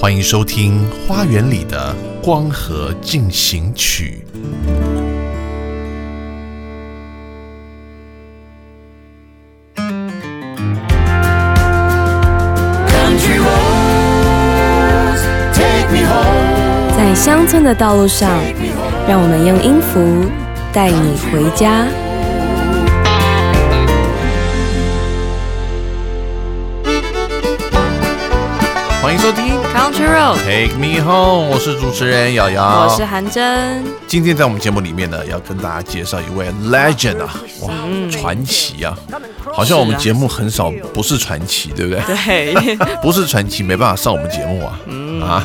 [0.00, 4.24] 欢迎收听《花园里的光合进行曲》。
[16.96, 18.30] 在乡村的道路上，
[19.08, 20.30] 让我们用音符
[20.72, 21.88] 带你回家。
[29.00, 29.57] 欢迎收听
[29.88, 33.82] Country Road，Take Me Home，我是主持人瑶瑶，我是韩真。
[34.06, 37.70] 今天在我们节目里面呢，要跟大家介绍一位 legend 啊，哇，
[38.10, 38.94] 传奇啊，
[39.58, 42.54] 好像我们节目很少不是传奇，对不对？
[42.54, 44.78] 对， 不是传奇没办法上我们节目啊。
[45.20, 45.44] 啊，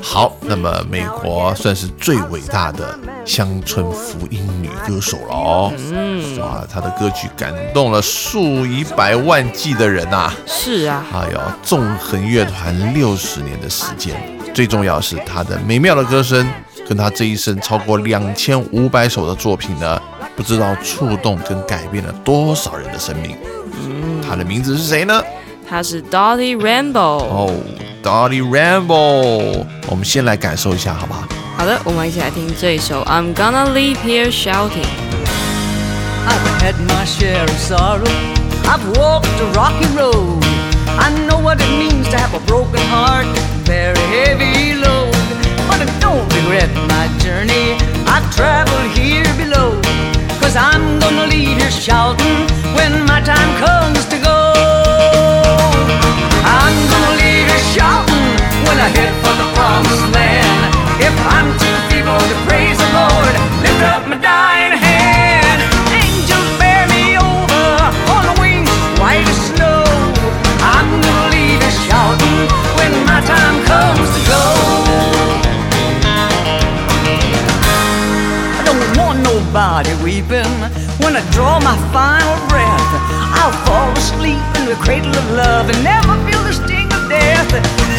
[0.00, 5.72] 好，那么美国算是最伟大的乡村福音女歌手了哦。
[5.76, 14.14] 嗯，哇，她的歌曲感动了数以百万计的人呐、是啊，哎呦，纵横乐团六十年的时间，
[14.54, 16.48] 最重要是她的美妙的歌声，
[16.88, 20.00] 跟她这一生超过两千五百首的作品呢，
[20.36, 23.36] 不知道触动跟改变了多少人的生命。
[23.86, 25.22] 嗯，他的名字是谁呢？
[25.68, 26.98] 他是 Dottie Rainbow。
[26.98, 27.54] 哦
[28.02, 31.22] ，Dottie Rambo，我们先来感受一下，好不好？
[31.56, 34.84] 好的，我们一起来听这一首 I'm Gonna Leave Here Shouting。
[36.26, 38.04] I've had my share of sorrow.
[38.64, 40.42] I've walked a rocky road.
[40.98, 43.26] I know what it means to have a broken heart,
[43.66, 45.14] bear a heavy load.
[45.68, 47.76] But I don't regret my journey.
[48.06, 49.80] I've traveled here below.
[50.54, 52.46] Cause I'm gonna leave here shouting
[52.78, 54.38] when my time comes to go.
[56.46, 60.62] I'm gonna leave here shouting when I head for the promised land.
[61.02, 63.34] If I'm too feeble to praise the Lord,
[63.66, 65.58] lift up my dying hand.
[65.90, 67.66] Angels bear me over
[68.14, 68.70] on wings
[69.02, 69.82] white as snow.
[70.62, 72.46] I'm gonna leave here shouting
[72.78, 74.53] when my time comes to go.
[81.14, 82.90] When I draw my final breath.
[83.38, 87.46] I'll fall asleep in the cradle of love and never feel the sting of death.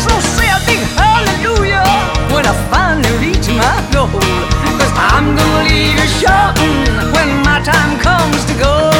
[0.03, 1.87] So say a big hallelujah
[2.35, 4.11] when I finally reach my goal.
[4.11, 6.75] Cause I'm gonna leave you shouting
[7.15, 8.91] when my time comes to go.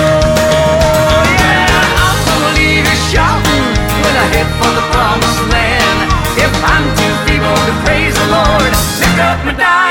[1.35, 1.75] Yeah,
[2.07, 3.67] I'm gonna leave you shouting
[3.99, 6.07] when I head for the promised land.
[6.39, 9.84] If I'm too feeble to praise the Lord, lift up my dying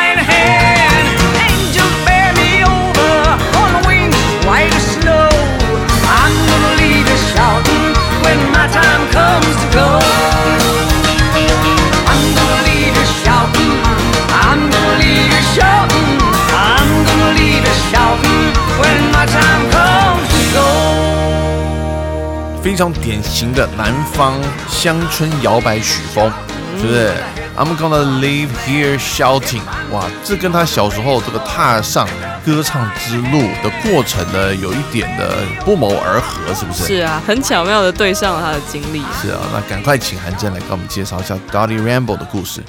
[22.75, 24.35] 非常典型的南方
[24.69, 26.29] 乡村摇摆曲风，
[26.77, 27.13] 是不是
[27.57, 29.61] ？I'm gonna live here shouting，
[29.93, 32.05] 哇，这跟他小时候这个踏上
[32.45, 36.85] 歌唱之路的过程呢，有一点的不谋而合，是不是？
[36.85, 39.03] 是啊，很巧妙的对上了他的经历。
[39.23, 42.61] 是啊，那赶快请韩正来给我们介绍一下 Dottie Rambo 的故事。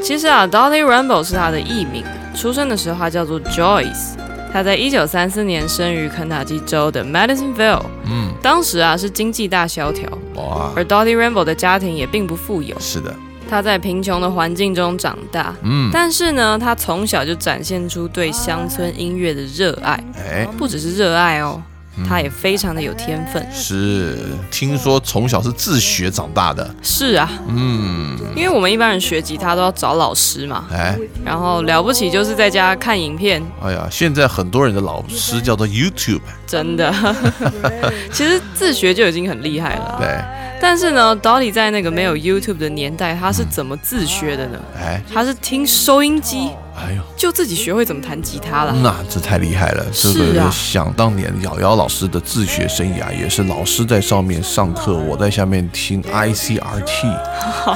[0.00, 2.04] 其实啊，Dottie Rainbow 是他的艺名，
[2.36, 4.14] 出生的时候他叫做 Joyce。
[4.50, 13.14] 他在一九三四年生于肯塔基州的 Madisonville，嗯，当时啊是经济大萧条，哇，而 Dottie Rainbow 的家庭也并不富有，是的，
[13.46, 15.54] 他在贫穷的环境中长大。
[15.62, 21.60] 嗯，但是呢，他从小就展现出对乡村音乐的热爱，哎，不只是热爱哦，
[22.08, 23.46] 他也非常的有天分。
[23.52, 24.16] 是，
[24.50, 36.90] 听说从小是自学长大的，是啊，嗯，因为我们一般人学吉他都要找老师嘛，哎，然后了不起就是在家看影片，哎呀，现在很多人的老师叫做 YouTube，真的，
[38.10, 39.96] 其实自学就已经很厉害了。
[40.00, 40.18] 对，
[40.58, 44.58] 但是呢，Dolly 在那个没有 YouTube 的年代，他是怎么自学的呢？
[44.80, 47.02] 哎，他是听收音机，哎呦。
[47.18, 48.72] 就自己学会怎么弹吉他了。
[48.80, 49.84] 那这太厉害了！
[49.92, 57.10] 这是啊个想当年瑶瑶老师的自学生涯，也是老师在上面上课，我在下面听 ICRT，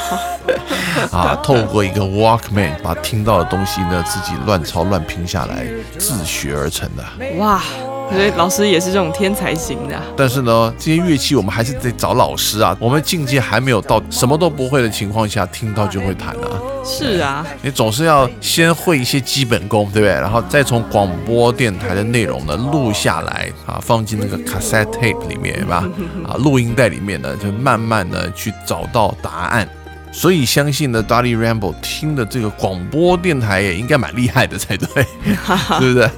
[1.11, 5.67] 啊，透过一个 Walkman 把听到的东西呢自己乱抄乱拼下来，
[5.99, 7.03] 自学而成的。
[7.39, 7.61] 哇，
[8.13, 12.77] 所以老师也是这种天才型的啊、但是呢，这些乐器我们还是得找老师啊。
[12.79, 16.61] 我们境界还没有到什么都不会的情况下，听到就会弹啊。
[16.85, 20.13] 是啊，你总是要先会一些基本功，对不对？
[20.13, 25.89] 然后再从广播电台的内容呢录下来啊，放进那个 cassette tape 里面，对吧？
[26.27, 29.69] 啊，录音带里面呢，就慢慢的去找到答案。
[30.13, 34.87] 所以相信呢，Dolly Ramble 听的这个广播电台也应该蛮厉害的才对，
[35.81, 36.11] 对不对？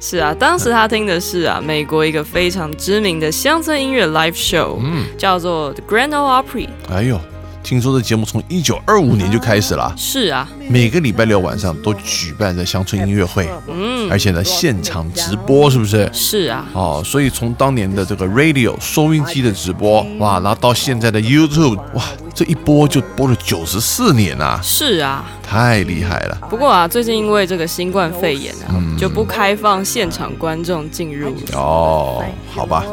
[0.00, 6.68] 是啊，当时他听的是啊，美国一个非常知名的乡村音乐 live show，嗯，叫做 The Grand Ole Opry。
[6.90, 7.20] 哎呦，
[7.68, 16.08] 听说这节目从一九二五年就开始了，是啊，每个礼拜六晚上都举办着乡村音乐会，嗯，而且呢现场直播，是不是？
[16.10, 22.02] 是啊，哦，所以从当年的这个 radio 收音机的直播，哇，然后到现在的 YouTube，哇，
[22.34, 25.22] 这一播就播了九十四年啊，是啊。
[25.42, 26.38] 太厉害了。
[26.48, 31.34] 不过啊，最近因为这个新冠肺炎啊，嗯就不开放现场观众进入。
[31.52, 32.84] 哦，好吧，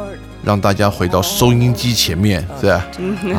[0.45, 2.85] 让大家回到收音机前面，是吧？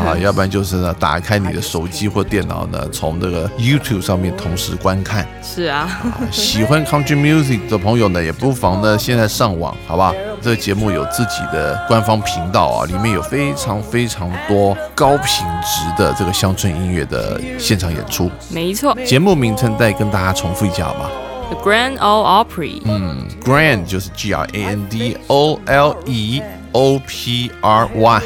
[0.05, 5.27] 啊，要不然就是呢，打开你的手机或电脑呢，从这个 YouTube 上面同时观看。
[5.43, 10.13] 是啊，啊，喜欢 Country Music 的朋友呢，也不妨呢现在上网，好吧？
[10.43, 18.31] 这个节目有自己的官方频道啊，里面有非常非常多高品质的这个乡村音乐的现场演出。
[18.51, 21.11] 没错节目名称再跟大家重复一下好吧
[21.51, 22.83] ？，The Grand Ole Opry。
[22.85, 26.43] 嗯，Grand 就是 G R A N D O L E
[26.77, 28.23] O P R Y。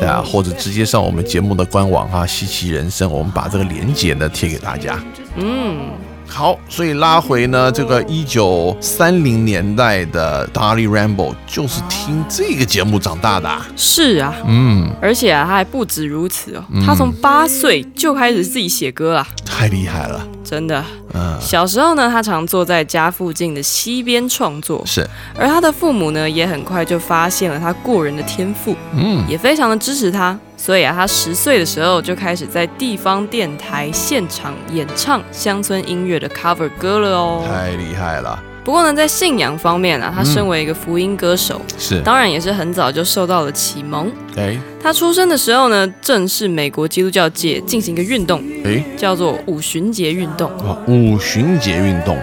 [0.00, 4.98] 对啊，或者直接上我们节目的官网哈、稀奇人生，我们把这个链接呢贴给大家。
[5.36, 5.90] 嗯，
[6.34, 20.84] 好，所以拉回呢，这个一九三零年代的 Dolly Rambo 就是听这个节目长大的啊、是啊，嗯，而且啊，他还不止如此哦，他从八岁就开始自己写歌啊，太厉害了，真的。
[21.14, 25.08] 嗯，小时候呢，他常坐在家附近的溪边创作，是，
[25.38, 30.36] 而他的父母呢，也很快就发现了他过人的天赋，嗯，也非常的支持他。
[30.64, 37.44] 所以啊，他十岁的时候就开始在地方电台现场演唱乡村音乐的 cover 歌了哦。
[37.46, 44.10] 太厉害了，不过呢，在信仰方面啊，他身为一个福音歌手，是，当然也是很早就受到了启蒙。
[44.36, 50.50] 哎他出生的时候呢，正是美国基督教界进行一个运动，哎，叫做五旬节运动。
[50.60, 52.16] 哦，五旬节运动。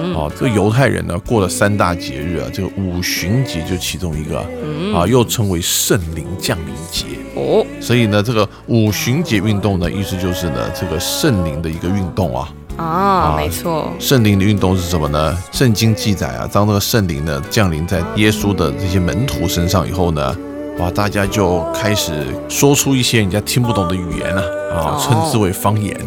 [0.00, 7.04] 嗯哦，这个犹太人呢过了三大节日啊，这个五旬节就其中一个嗯啊，又称为圣灵降临节。
[7.34, 12.48] 哦，所以呢，这个五旬节运动呢，意思就是呢，这个圣灵的一个运动啊。
[12.76, 15.36] 啊，没错，圣灵的运动是什么呢？
[15.50, 20.36] 圣经记载啊，当这个圣灵呢降临在耶稣的这些门徒身上以后呢，
[20.78, 24.42] 哇，大家就开始说出一些人家听不懂的语言了
[24.72, 25.98] 啊，哦称之为方言。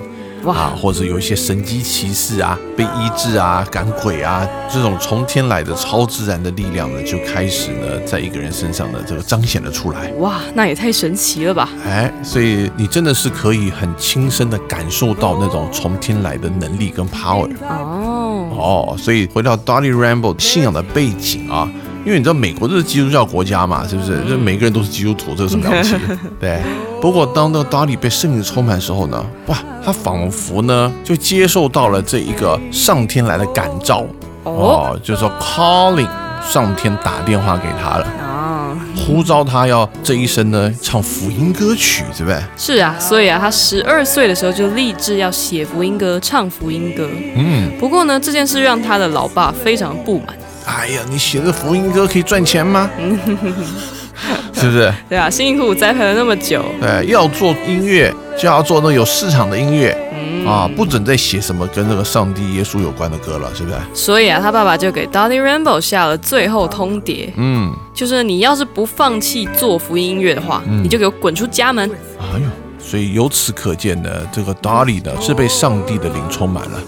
[0.49, 10.11] 啊，或者有一些神机骑士啊，被医治啊，赶鬼啊，这种从天来的超自然的力量呢，就开始呢，在一个人身上呢，这个彰显了出来。
[10.19, 11.69] 哇，那也太神奇了吧！
[11.85, 18.95] 哎，所以你真的是可以很亲身的感受到那种从天来的能力跟 power 哦，哦。
[18.97, 21.69] 所以回到 Dolly Rambo 信仰的背景啊，
[22.05, 24.19] 因为你知道美国这是基督教国家嘛，是不是？
[24.27, 25.95] 就每个人都是基督徒，这有什么了不起？
[26.39, 26.59] 对。
[26.99, 34.05] 不过当那个 Dolly 被圣灵充满的时候呢，哇，他仿佛呢就接受到了这一个上天来的感召
[34.43, 34.51] 哦，
[34.93, 36.07] 哦，就是说 calling
[36.47, 38.05] 上天打电话给他了。
[38.21, 42.39] 啊，呼召他要这一生呢唱福音歌曲，对不对？
[42.55, 47.07] 是啊，所以啊，他十二岁的时候就立志要写福音歌、唱福音歌。
[47.35, 50.27] 嗯，不过呢，这件事让他的老爸非常不满。
[50.71, 52.89] 哎呀，你写的福音歌可以赚钱吗？
[54.53, 54.93] 是不是？
[55.09, 63.75] 对啊，辛辛苦苦栽培了那么久，对，要做音乐就要做那有市场的音乐嗯啊，不准再写什么跟那个上帝、耶稣有关的歌了，是不是？
[63.93, 71.89] 所以啊，他爸爸就给 Dolly Rambo 下了最后通牒，嗯，就是你要是不放弃做福音音乐的话，嗯你就给我滚出家门。
[72.19, 72.45] 哎呦，
[72.79, 76.79] 所以由此可见呢，这个 Dolly 呢是被上帝的灵充满了。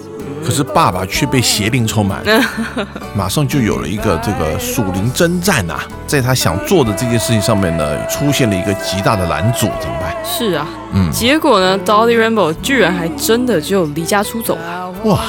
[0.43, 2.21] 可是爸爸却被邪灵充满，
[3.15, 10.15] 马上就有了一个这个属灵征战啊，在他想做的这件事情上面呢，出现了一个极大的拦阻，怎么办？
[10.25, 14.91] 是啊，嗯结果呢，Dolly Rambo 居然还真的就离家出走了。
[15.03, 15.21] 哇，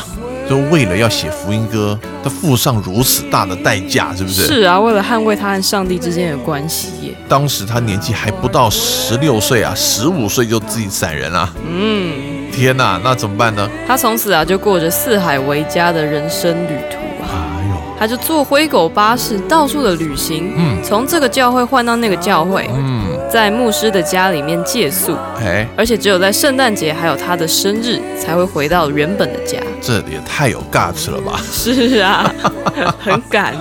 [0.49, 4.47] 就为了要写福音歌，他付上如此大的代价，是不是？
[4.47, 7.15] 是啊，为了捍卫他和上帝之间的关系耶。
[7.29, 11.53] 当时他年纪还不到十六岁啊，十五岁就自己散人了。
[11.67, 13.69] 嗯，天哪，那怎么办呢？
[13.87, 17.59] 他从此啊就过着四海为家的人生旅途啊。
[17.59, 29.59] 哎呦，他就坐灰狗巴士到处的旅行，嗯从这个教会换到那个教会，嗯，在牧师的家里面借宿，哎，而且只有在圣诞节还有他的生日才会回到原本的家。
[29.81, 31.41] 这也太有 guts 了吧？
[31.51, 32.33] 是啊，
[33.03, 33.55] 很赶。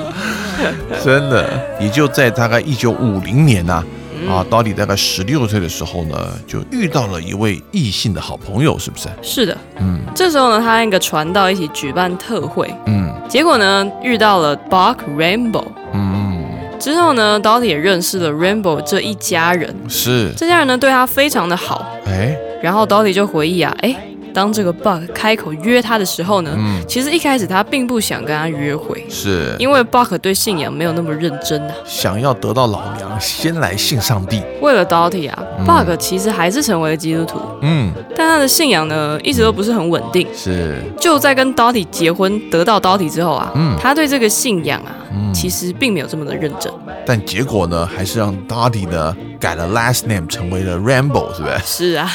[1.03, 3.83] 真的，也就在大概一九五零年呐、啊，
[4.49, 6.15] 到底大概十六岁的时候呢，
[6.47, 9.07] 就遇到了一位异性的好朋友，是不是？
[9.21, 9.99] 是的，嗯。
[10.15, 13.11] 这时候呢，他和一个传道一起举办特会，嗯。
[13.29, 15.65] 结果呢遇到了 Buck Rainbow。
[15.93, 16.45] 嗯，
[16.79, 21.85] 之后呢，Dottie 也认识了 Rainbow 这一家人，是，这家人呢对他非常的好。
[22.05, 23.95] 哎，然后 Dottie 就回忆啊，哎，
[24.33, 31.75] 当这个 Buck 开口约他的时候呢，嗯其实一开始他并不想跟他约会，是，因为 Buck 对信仰没有那么认真啊。
[31.85, 34.41] 想要得到老娘，先来信上帝。
[34.61, 40.27] 为了 Dottie 啊、嗯 b u c k 其实还是成为了基督徒，嗯，但他的信仰呢一直都不是很稳定。
[40.35, 46.71] 是，就在跟 Dottie 结婚得到 Dottie 之后啊，嗯他对这个信仰啊，嗯其实并没有这么的认真。
[47.05, 51.59] 但结果呢，还是让 Dottie 呢改了 last name，成为了 Rambo，是不是？
[51.65, 52.11] 是啊，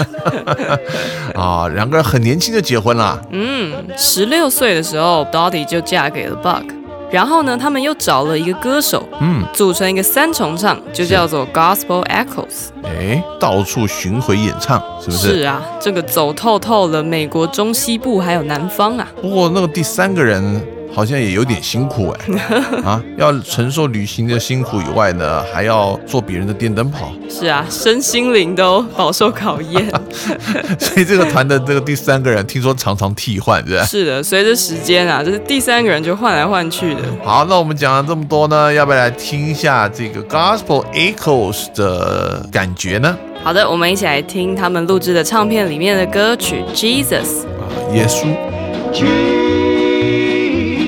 [1.35, 3.21] 啊，两个人很年轻就结婚了。
[3.31, 6.65] 嗯，十六岁的时候，Dottie 就嫁给了 Buck。
[7.11, 12.69] 然后呢，他们又找了一个歌手，嗯，组成一个三重唱，就叫做 Gospel Echoes。
[12.83, 15.41] 哎，到处巡回演唱，是不是？
[15.41, 19.07] 是啊，这个走透透了美国中西部还有南方啊。
[19.21, 22.35] 不过那个第三个人好像也有点辛苦哎，
[22.85, 29.89] 啊，要承受旅行的辛苦以外呢，还要做别人的电灯泡，是啊，身心灵都饱受考验。
[30.79, 33.85] 所以这个团的这个第三个人听说常常替换，是不是？
[33.85, 37.03] 是的，随着时间啊，就是第三个人就换来换去的。
[37.25, 43.17] 好，那我们讲了这么多呢，要不要来听一下这个 Gospel Echoes 的感觉呢？
[43.45, 47.11] 好的，我们一起来听他们录制的唱片里面的歌曲《Jesus》。
[47.47, 48.27] 啊，耶稣，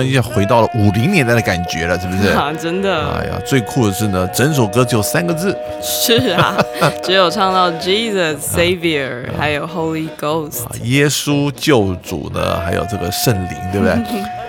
[0.00, 2.28] 呢要回到了五零年代的感觉了，是不是？
[2.36, 2.94] 啊，真的。
[3.10, 6.56] 哎呀，最酷的是呢，整首歌只有三个字，是啊，
[7.02, 13.94] 只有唱到 Jesus Savior，还有 Holy Ghost 啊，耶稣救主呢，还有这个圣灵，对不对？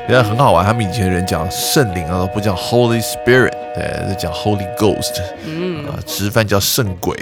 [0.09, 5.58] 觉得很好玩，他们以前人讲圣灵啊，不叫 Holy Spirit，对，是讲 Holy Ghost，嗯
[5.89, 7.15] 啊，直翻叫圣鬼。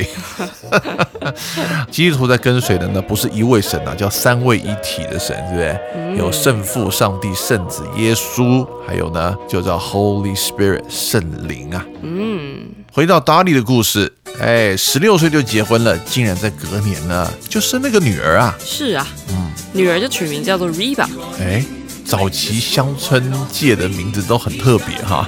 [1.91, 6.17] 基督徒在跟随的呢，不是一位神啊，叫三位一体的神，对不对？
[6.17, 11.85] 有圣父、上帝、圣子、耶稣，还有呢，就叫 Holy Spirit，圣灵啊。
[12.01, 18.55] 嗯，回到达利的故事，哎，十六岁就结婚了，竟然在隔年呢就生了个女儿啊！
[18.59, 21.05] 是啊，嗯女儿就取名叫做 Riba
[21.39, 21.63] 哎，
[22.07, 25.27] 早期乡村界的名字都很特别哈，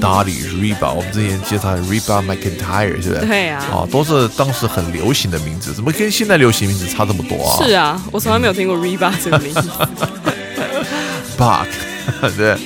[0.00, 3.26] 达利、Reba，我们之前介绍的 Reba McIntyre 是不是？
[3.26, 7.62] 对啊啊，都是当时很流行的名字，怎么跟现在流行名字差这么多啊？
[7.64, 9.62] 是啊，我从来没有听过 Reba 这个名字。
[11.38, 11.66] Buck，
[12.36, 12.58] 对。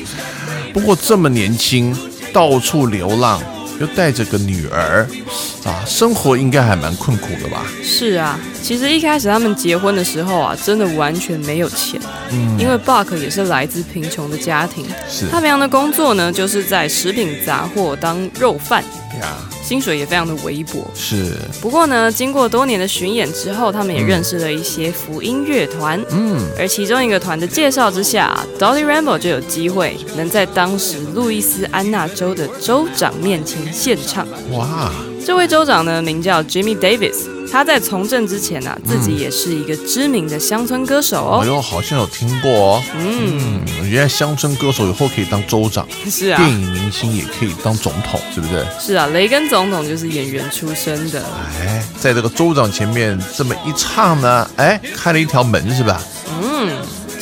[0.73, 1.95] 不过这么年轻，
[2.33, 3.43] 到处流浪，
[3.81, 5.09] 又带着个女儿，
[5.65, 7.65] 啊，生活应该还蛮困苦的吧？
[7.83, 11.99] 是啊，其实一开始他们结婚的时候啊，真的完全没有钱，
[12.31, 18.83] 嗯，因为 Buck 也是来自贫穷的家庭，是他平常的工作呢，就是在食品杂货当肉贩，
[19.19, 19.39] 呀，
[19.71, 20.85] 薪水也非常的微薄。
[20.97, 34.27] 是，不过呢，经过多年的巡演之后，他们也认识了一些福音乐团，嗯，而其中一个团的介绍之下，Dolly Rainbow 就有机会能在当时路易斯安那州的州长面前献唱。
[34.51, 34.93] 哇，
[35.25, 37.40] 这位州长呢，名叫 Jimmy Davis。
[37.51, 41.41] 他在从政之前啊，自己也是一个知名的乡村歌手哦。
[41.43, 42.83] 哎呦，好像有听过哦。
[42.97, 48.67] 嗯，嗯，原来乡村歌手以后可以当州长，是啊电，影明星也可以当总统，是不是？
[48.79, 51.23] 是啊，雷根总统就是演员出身的。
[51.61, 56.01] 哎，在这个州长前面这么一唱呢，哎，开了一条门是吧？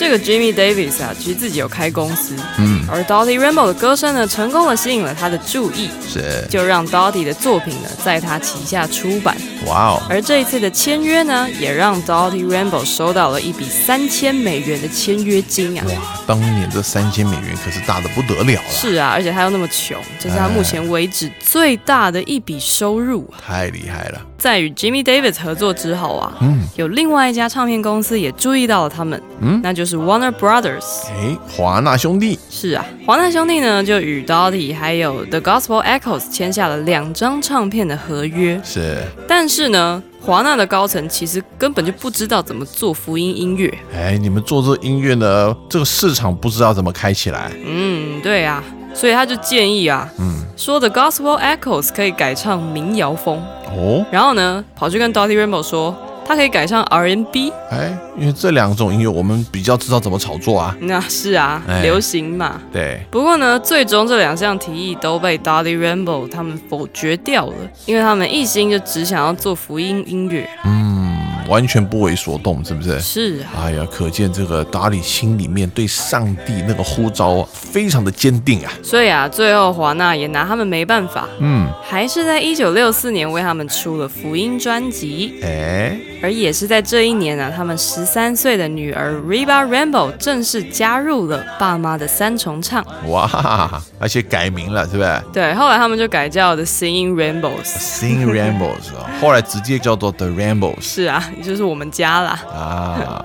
[0.09, 9.37] 嗯，这这个 Jimmy Davis 啊，其实自己有开公司，嗯，而 Dottie Rainbow 的歌声呢，成功的吸引了他的注意，是，就让 Dottie 的作品呢，在他旗下出版。
[9.67, 15.85] 哇哦，而这一次的签约呢，也让 Dottie Rainbow 收到了一笔三千美元的签约金啊！
[15.87, 23.37] 哇，当年这三千美元可是大的不得了了，是啊，而且他又那么穷，这是他目前为止最大的一笔收入啊！
[23.47, 29.61] 太厉害了，在与 Jimmy Davis 合作之后啊，嗯，有另外一家唱片公司也注意到了他们，嗯？
[29.65, 31.09] 那就是 Warner Brothers。
[31.09, 32.39] 哎，华纳兄弟。
[32.49, 43.77] 是啊，华纳兄弟呢就与 Dottie 还有 The Gospel Echoes 签下了两张唱片的合约，是，但是呢，华纳的高层其实根本就不知道怎么做福音音乐。
[43.93, 48.63] 哎，你们做这音乐呢，这个市场不知道怎么开起来，嗯，对啊，
[48.95, 55.95] 所以他就建议啊，嗯，说 The Gospel Echoes 可以改唱民谣风，哦，然后呢，跑去跟 Dottie Rainbow 说，
[56.27, 57.53] 他可以改唱 R&B。
[57.71, 62.61] 哎，因为这两种音乐我们比较知道怎么炒作啊，那是啊，哎流行嘛。
[62.73, 67.55] 对，不过呢，最终这两项提议都被 Dottie Rainbow 他们否决掉了，
[67.87, 70.49] 因为他们一心就只想要做福音音乐。
[70.65, 70.98] 嗯，
[71.49, 73.01] 完全不为所动，是不是？
[73.01, 78.73] 是啊，哎呀，可见这个达里心里面对上帝那个呼召啊，非常的坚定啊。
[78.83, 85.35] 所以啊，最后华纳也拿他们没办法，嗯，还是在一九六四年为他们出了福音专辑。
[85.43, 92.85] 哎，而也是在这一年啊，他们十三岁的女儿 Reba Rainbow 正式加入了爸妈的三重唱。
[93.07, 97.65] 哇，而且改名了，是不是对，后来他们就改叫 The Singing Rainbows。
[97.65, 102.39] ？Sing Rainbows 哦，后来直接叫做 The Rainbows 是啊，也就是我们家啦。
[102.53, 103.25] 啊。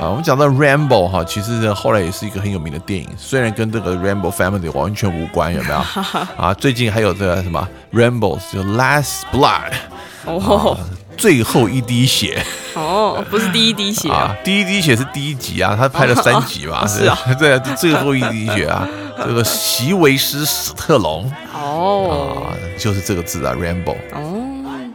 [0.00, 5.76] 啊，我们讲到 Rainbow 哈，其实后来也是一个很有名的电影，虽然跟这个 Rainbow Family 完全无关，有没有？
[6.42, 9.72] 啊，最近还有这个什么 Rainbows 就 Last Blood
[10.24, 10.78] 哦
[11.18, 12.42] 最后一滴血
[12.74, 18.88] 哦，不是第一滴血哦啊，第一滴血是第一集啊，他拍了三集嘛， 是啊， 对啊，最后一滴血啊，
[19.18, 23.96] 这个席维斯史特龙哦啊，就是这个字啊，Rainbow。
[24.14, 24.39] 哦，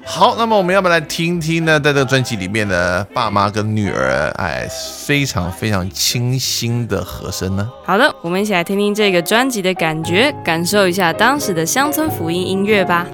[0.07, 1.79] 好，那么我们要不要来听听呢？
[1.79, 4.65] 在这个专辑里面呢，爸妈跟女儿，哎，
[5.05, 7.69] 非常非常清新的和声呢。
[7.83, 13.05] 好的，我们一起来听听这个专辑的感觉，感受一下当时的乡村福音音乐吧。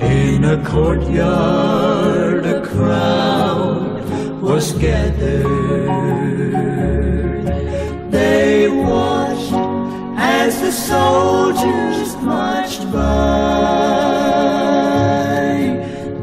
[0.00, 4.02] In a courtyard, a crowd
[4.42, 6.47] was gathered.
[10.48, 12.98] As the soldiers marched by.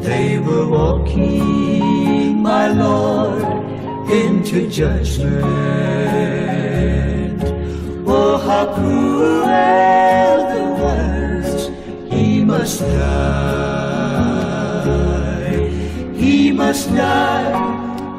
[0.08, 3.44] They were walking, my Lord,
[4.10, 5.44] into judgment.
[8.08, 11.62] Oh, how cruel the words!
[12.12, 13.06] He must die.
[16.16, 17.54] He must die.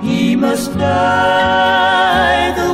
[0.03, 2.53] He must die.
[2.61, 2.71] The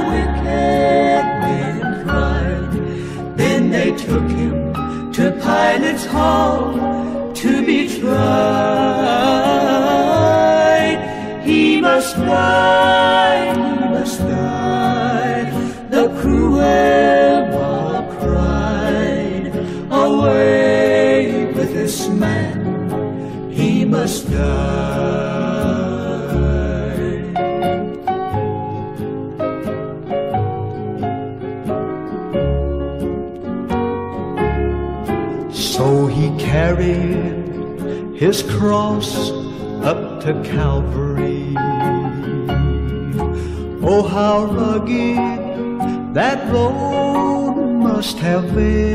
[6.13, 6.52] call.
[38.63, 39.11] Cross
[39.83, 41.53] up to Calvary.
[43.83, 47.57] Oh, how rugged that road
[47.89, 48.87] must have been.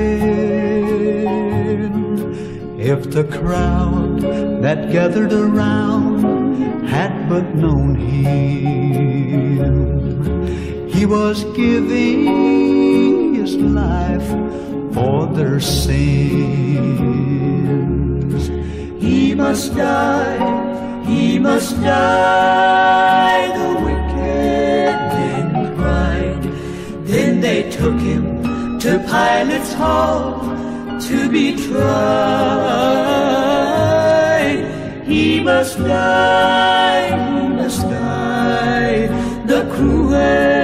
[2.80, 4.22] If the crowd
[4.62, 6.24] that gathered around
[6.88, 9.28] had but known him,
[10.88, 14.30] he was giving his life
[14.94, 16.67] for their sins.
[19.48, 26.44] Must die, he must die, the wicked men cried.
[27.06, 28.44] Then they took him
[28.80, 30.42] to Pilate's hall
[31.08, 31.88] to be tried.
[35.06, 39.08] He must die, he must die,
[39.46, 40.57] the cruel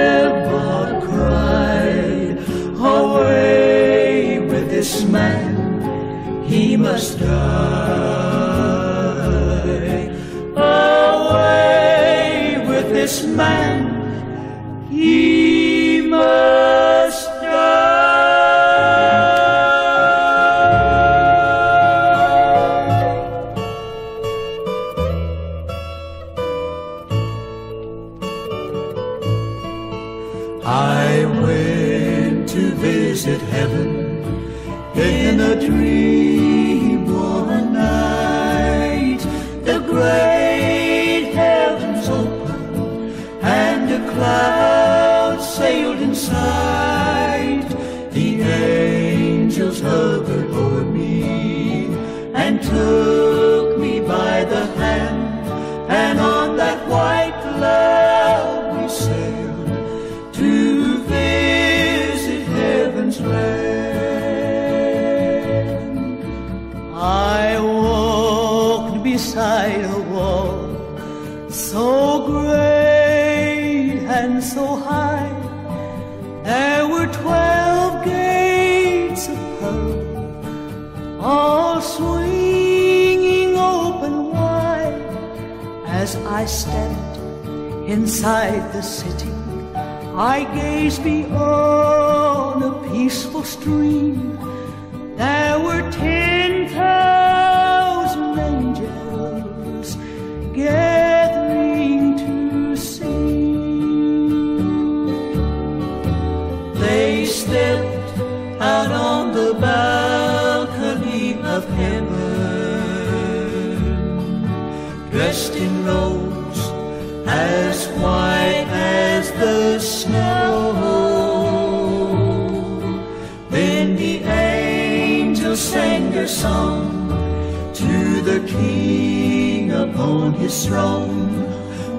[128.46, 131.44] King upon his throne.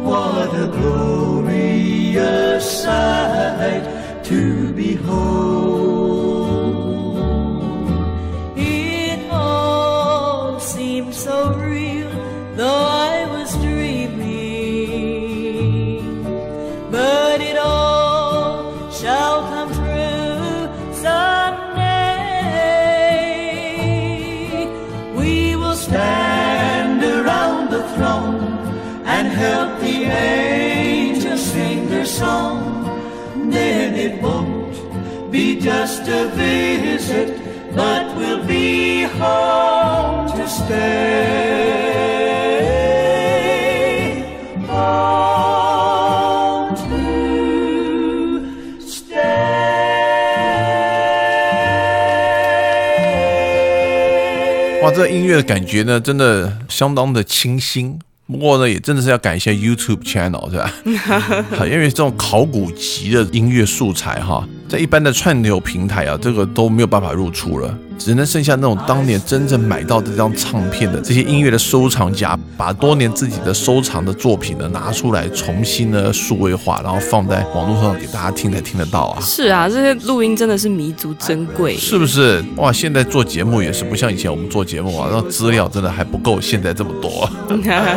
[0.03, 2.03] What a glorious
[2.84, 3.84] sight
[4.25, 6.14] to behold.
[35.65, 37.41] Just a visit,
[37.75, 41.41] but we'll be home to stay.
[44.67, 48.41] Home to
[48.80, 49.15] stay.
[54.84, 57.97] 哇，这音乐的感觉呢，真的相当的清新。
[58.28, 60.71] 不过呢，也真的是要感谢 YouTube channel 是吧？
[61.65, 79.21] 因为这种考古级的音乐素材哈，在一般的串流平台啊，这个都没有办法入出了，只能剩下那种当年真正买到这张唱片的这些音乐的收藏家，把多年自己的收藏的作品呢拿出来，重新呢数位化，然后放在网络上给大家听才听得到啊。
[79.21, 81.78] 是啊，这些录音真的是弥足珍贵。
[81.78, 82.73] 是不是哇？
[82.73, 87.30] 现在做节目也是不像以前我们做节目啊，那资料真的还不够现在这么多。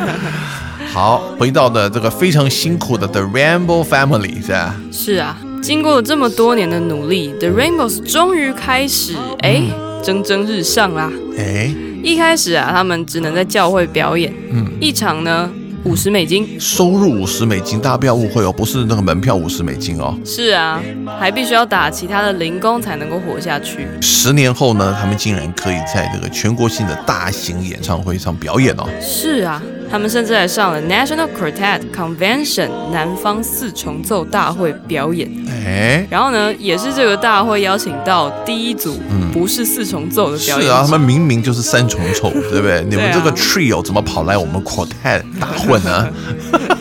[0.93, 4.75] 好，回到的这个非常辛苦的 The Rainbow Family 是吧？
[4.93, 9.63] 是啊，经过了这么多年的努力，The Rainbows 终于开始哎
[10.03, 11.11] 蒸蒸日上啦。
[11.37, 11.71] 哎，
[12.03, 15.51] 一开始啊，他们只能在教会表演，嗯，一场呢
[15.85, 16.59] 五十美金。
[16.59, 20.17] 收入五十美金，大家不要误会哦，不是那个门票五十美金哦。
[20.25, 20.81] 是啊，
[21.19, 23.87] 还必须要打其他的零工才能够活下去。
[24.01, 28.87] 十年后呢，他们竟然可以在这个全国性的大型演唱会上表演哦。
[29.01, 35.31] 是啊，他们甚至还上了 National Quartet Convention 南方四重奏大会表演。
[35.49, 38.99] 哎，然后呢，也是这个大会邀请到第一组
[39.33, 40.67] 不是四重奏的表演者。
[40.67, 42.85] 是啊，他们明明就是三重奏，对不对？
[42.89, 46.09] 你们这个 trio 怎么跑来我们 quartet 打混呢？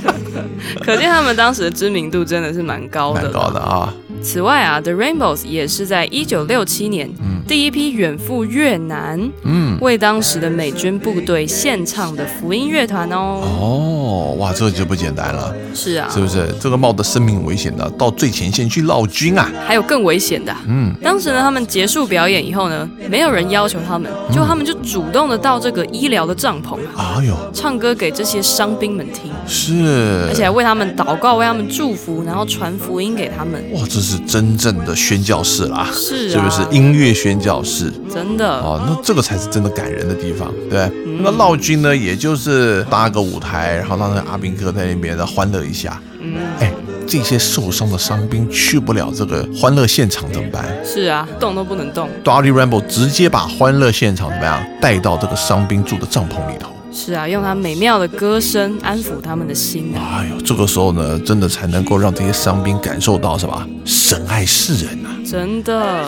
[0.81, 3.23] 可见他们当时的知名度真的是蛮高的。
[3.23, 3.93] 蛮高的啊。
[4.21, 7.09] 此外啊，The Rainbows 也是在一九六七年、
[7.47, 13.41] 第一批远赴越南，嗯，为当时的美军部队献唱的福音乐团哦。
[13.41, 16.53] 哦，哇，这个就不简单了，是啊，是不是？
[16.59, 19.49] 这个冒着生命危险的到最前线去闹军啊！
[19.65, 33.63] 还有更危险的啊、嗯，当时呢，他们结束表演以后呢，没有人要求他们，就他们就主动的到这个医疗的帐篷啊，哎呦，唱歌给这些伤兵们听，是，而且还为他们祷告，为他们祝福，然后传福音给他们。
[33.73, 36.77] 哇，这是真正的宣教士啦，是啊是不是？
[36.77, 40.89] 音乐宣教士真的，哦，那这个才是真的感人的地方，对
[41.21, 46.01] 那闹军呢，也就是搭个舞台，然后让那个阿兵哥在那边的欢乐一下。
[46.19, 46.71] 嗯，哎，
[47.07, 50.65] 这些受伤的伤兵去不了这个欢乐现场怎么办？
[50.83, 52.09] 是啊，动都不能动。
[52.23, 56.69] Dolly Rambo 直接把欢乐现场怎么样带到这个伤兵住的帐篷里头。
[56.91, 60.19] 是啊，用他美妙的歌声安抚他们的心啊。
[60.19, 63.67] 哎呦，这个时候呢，真的才能够让这些伤兵感受到什么？
[63.85, 65.13] 神爱世人啊！
[65.23, 66.05] 真的，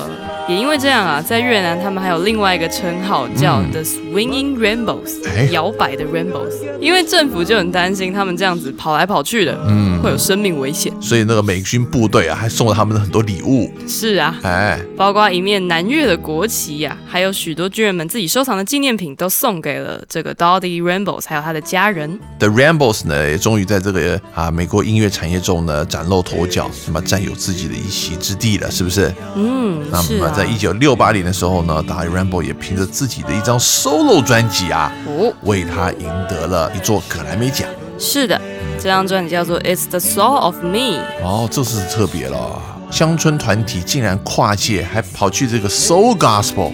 [0.50, 6.56] 也因为这样啊，在越南他们还有另外一个称号叫 The Swinging Rainbows，、哎摇摆的 Rainbows。
[6.82, 10.92] 因为政府就很担心他们这样子跑来跑去的，嗯会有生命危险。
[11.00, 13.72] 所以那个美军部队啊，还送了他们很多礼物。
[13.88, 22.20] 是啊，哎，包括一面南越的国旗呀、还有许多军人们自己收藏的纪念品，都送给了这个 Doddy Rainbows 还有他的家人。
[22.40, 29.14] The Rambles 呢，也终于在这个啊美国音乐产业中呢崭露头角，那么占有自己的一席之地了，是不是？
[29.36, 37.68] 嗯，那么是啊，在一九六八年的时候呢，大 Rambo 也凭着自己的一张 solo 专辑啊，哦，为他赢得了一座格莱美奖。
[37.98, 38.40] 是的，
[38.78, 40.78] 这张专辑叫做《It's the Soul of Me》。
[41.22, 42.58] 哦，这是特别了。
[42.90, 46.72] 乡村团体竟然跨界，还跑去这个 soul gospel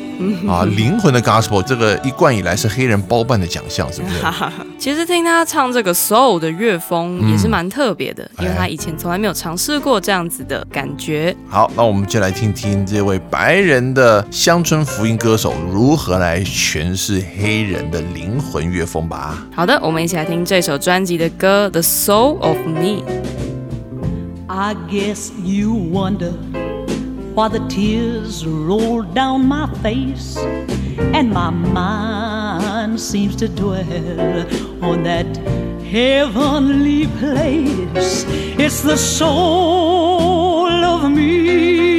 [0.49, 4.15] 啊，灵魂的 gospel，这个一贯以来是黑人包办的奖项，是不是？
[4.79, 11.35] 其实听他唱这个 soul 的乐风嗯也是蛮特别的，因为哎他以前从来没有尝试过这样子的感觉。
[11.49, 19.37] 好，那我们就来听听这位白人的乡村福音歌手如何来诠释黑人的灵魂乐风吧。
[19.53, 23.03] 好的，我们一起来听这首专辑的歌《The Soul of Me》。
[24.47, 26.33] I guess you wonder
[27.33, 34.45] why the tears roll down my face and my mind seems to dwell
[34.83, 35.25] on that
[35.83, 38.23] heavenly place.
[38.59, 41.95] It's the soul of me.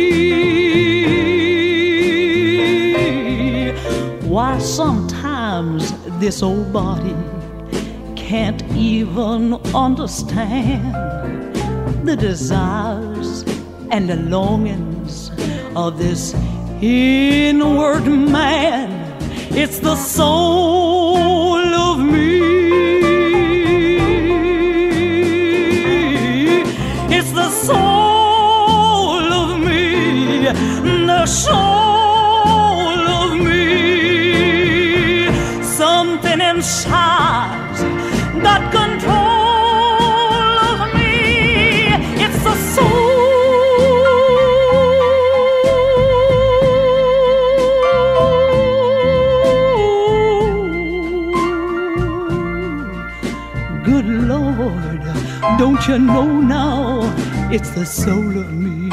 [4.22, 7.16] Why sometimes this old body
[8.14, 11.55] can't even understand
[12.06, 13.42] the desires
[13.90, 15.30] and the longings
[15.74, 16.34] of this
[16.80, 18.88] inward man.
[19.50, 22.38] It's the soul of me.
[27.16, 30.44] It's the soul of me.
[31.06, 31.56] The soul
[33.20, 33.64] of me.
[35.64, 37.56] Something inside
[38.42, 38.75] got
[55.58, 57.00] don't you know now?
[57.50, 58.90] It's the soul of me.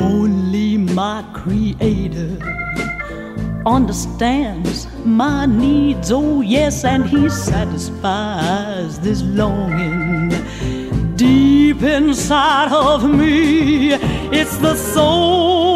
[0.00, 2.38] Only my Creator
[3.64, 6.12] understands my needs.
[6.12, 10.28] Oh, yes, and He satisfies this longing
[11.16, 13.94] deep inside of me.
[14.30, 15.75] It's the soul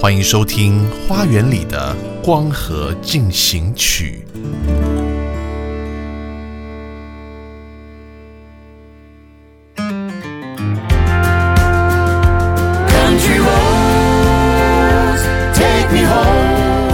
[0.00, 4.24] 欢迎收听《花园里的光合进行曲》。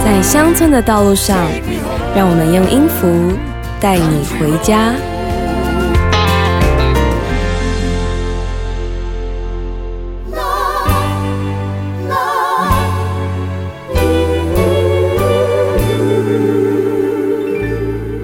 [0.03, 1.49] 在乡村的道路上，
[2.13, 3.31] 让我们用音符
[3.79, 4.93] 带你回家。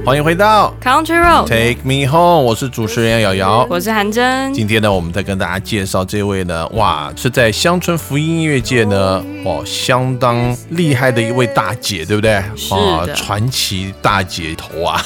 [0.06, 3.66] 欢迎回到 Country Road，Take Me Home，我是主持人瑶瑶。
[3.70, 4.54] 我是韩真。
[4.54, 12.44] 今天呢，我们再跟大家介绍这位呢，哇，是在乡村福音音乐界呢，哦，相当厉害的一位大姐，对不对？
[12.58, 15.02] 是啊传奇大姐头啊，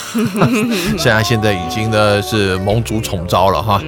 [0.97, 3.79] 虽然现在已经呢是盟主宠招了哈，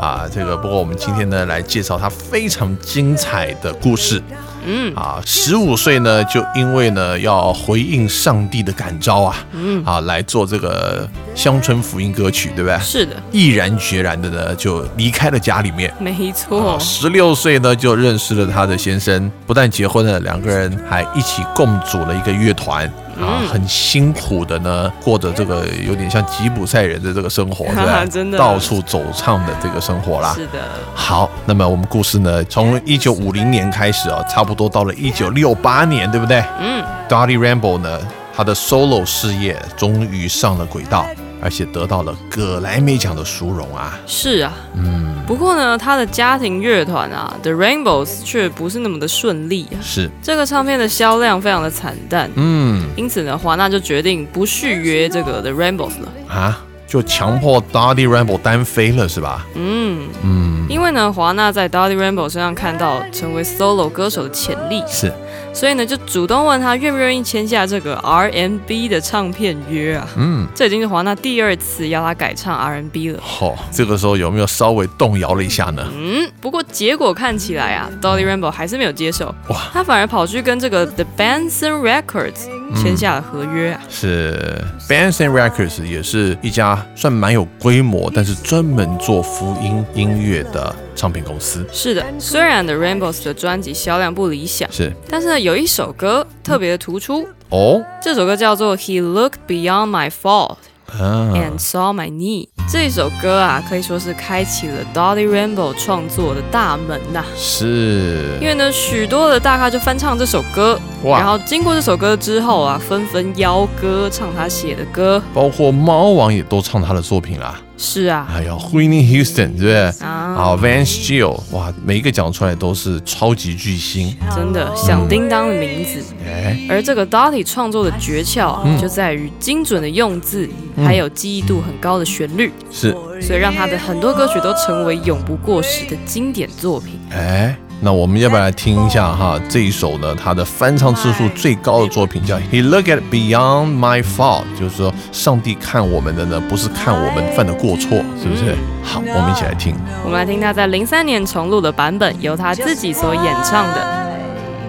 [0.00, 4.22] 啊，这个不过我们今天呢来介绍她非常精彩的故事。
[4.66, 12.78] 嗯啊，十五岁呢，就因为呢要回应上帝的感召啊，嗯，啊，来做这个乡村福音歌曲，对不对？
[12.80, 15.92] 是的，毅然决然的呢，就离开了家里面。
[15.98, 22.92] 没错，十六岁呢，就认识了他的先生，不但结婚了，两个人还一起共组了一个乐团。
[23.20, 28.04] 啊，嗯很辛苦的呢，过着这个有点像吉普赛人的这个生活， 对吧？
[28.06, 30.32] 真的到处走唱的这个生活啦。
[30.34, 30.60] 是的，
[30.94, 37.98] 好，那么我们故事呢，从一九五零年开始啊，差不多到了一九六八年，对不对嗯，？Dottie Rambo 呢，
[38.36, 41.06] 他的 solo 事业终于上了轨道，
[41.46, 43.96] 而且得到了葛莱美奖的殊荣啊。
[44.04, 44.52] 是啊。
[44.74, 49.78] 嗯，不过呢，他的家庭乐团啊，The Rainbows 却不是那么的顺利啊。
[49.80, 56.12] 是，这个唱片的销量非常的惨淡，嗯因此呢，华纳就决定不续约这个 The Rainbows 了。
[56.26, 59.46] 啊，就强迫 Dottie Rambo 单飞了，是吧？
[59.54, 65.12] 嗯，嗯，因为呢，华纳在 Dottie Rainbow 身上看到成为 solo 歌手的潜力，是，
[65.56, 70.06] 所以呢，就主动问他愿不愿意签下这个 RMB 的唱片约啊。
[70.18, 70.46] 嗯。
[70.54, 73.20] 这已经是华纳第二次要他改唱 RMB 了。
[73.22, 75.82] 好、这个时候有没有稍微动摇了一下呢？
[75.96, 83.80] 嗯，不过结果看起来啊，Dolly Rainbow 还是没有接受，哇他反而跑去跟这个 The Benson Records 签下了合约啊。
[83.88, 91.64] 是 Benson Records 也是一家算蛮有规模，但是专门做福音音乐的唱片公司。
[91.70, 100.56] 是的，虽然 The Rainbows 的专辑销量不理想，是但是呢，有一首歌特别的突出，哦，这首歌叫做 He Looked Beyond My Fault
[100.86, 102.48] 啊，and Saw My Need。
[102.68, 115.22] 这首歌啊，可以说是开启了 Dolly Rainbow 创作的大门呐、是因为呢，许多的大咖就翻唱这首歌，哇然后经过这首歌之后啊，纷纷邀歌唱他写的歌。
[115.32, 117.60] 包括猫王也都唱他的作品啦。
[117.78, 119.84] 是啊，哎呀，Whitney Houston 对不对？
[120.00, 124.16] 啊，啊，Vance Gill，哇，每一个讲出来都是超级巨星。
[124.34, 126.02] 真的响叮当的名字。
[126.26, 136.98] 哎，而这个 Dottie 创作的诀窍就在于精准的用字，还有记忆度很高的旋律，是，所以让他的很多歌曲都成为永不过时的经典作品。
[137.10, 139.38] 哎，那我们要不要来听一下哈？
[139.48, 148.56] 这一首呢，它的翻唱次数最高的作品叫《He Look at Beyond My Fault》，就是说上帝看我们的呢，不是看我们犯的过错，是不是？
[148.82, 149.76] 好，我们一起来听。
[150.04, 153.86] 我们来听他在零三年重录的版本，由他自己所演唱的。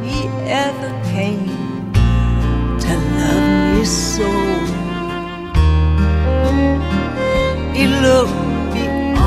[0.04, 1.48] he ever came
[2.80, 4.24] to love me so.
[7.74, 8.34] He looked
[8.74, 9.17] beyond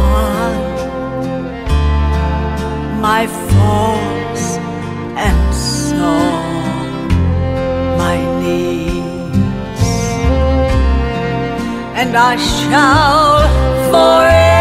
[3.00, 3.26] my
[5.26, 6.20] and saw
[8.02, 9.88] my needs,
[12.00, 13.40] and I shall
[13.90, 14.59] forever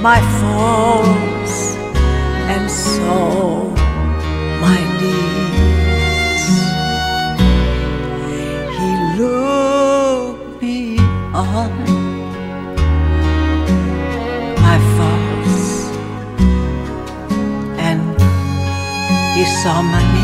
[0.00, 1.74] my faults
[2.52, 3.64] and saw
[4.60, 6.44] my needs.
[8.78, 8.90] He
[9.20, 11.78] looked beyond
[14.66, 15.68] my faults
[17.88, 18.00] and
[19.36, 20.17] he saw my needs.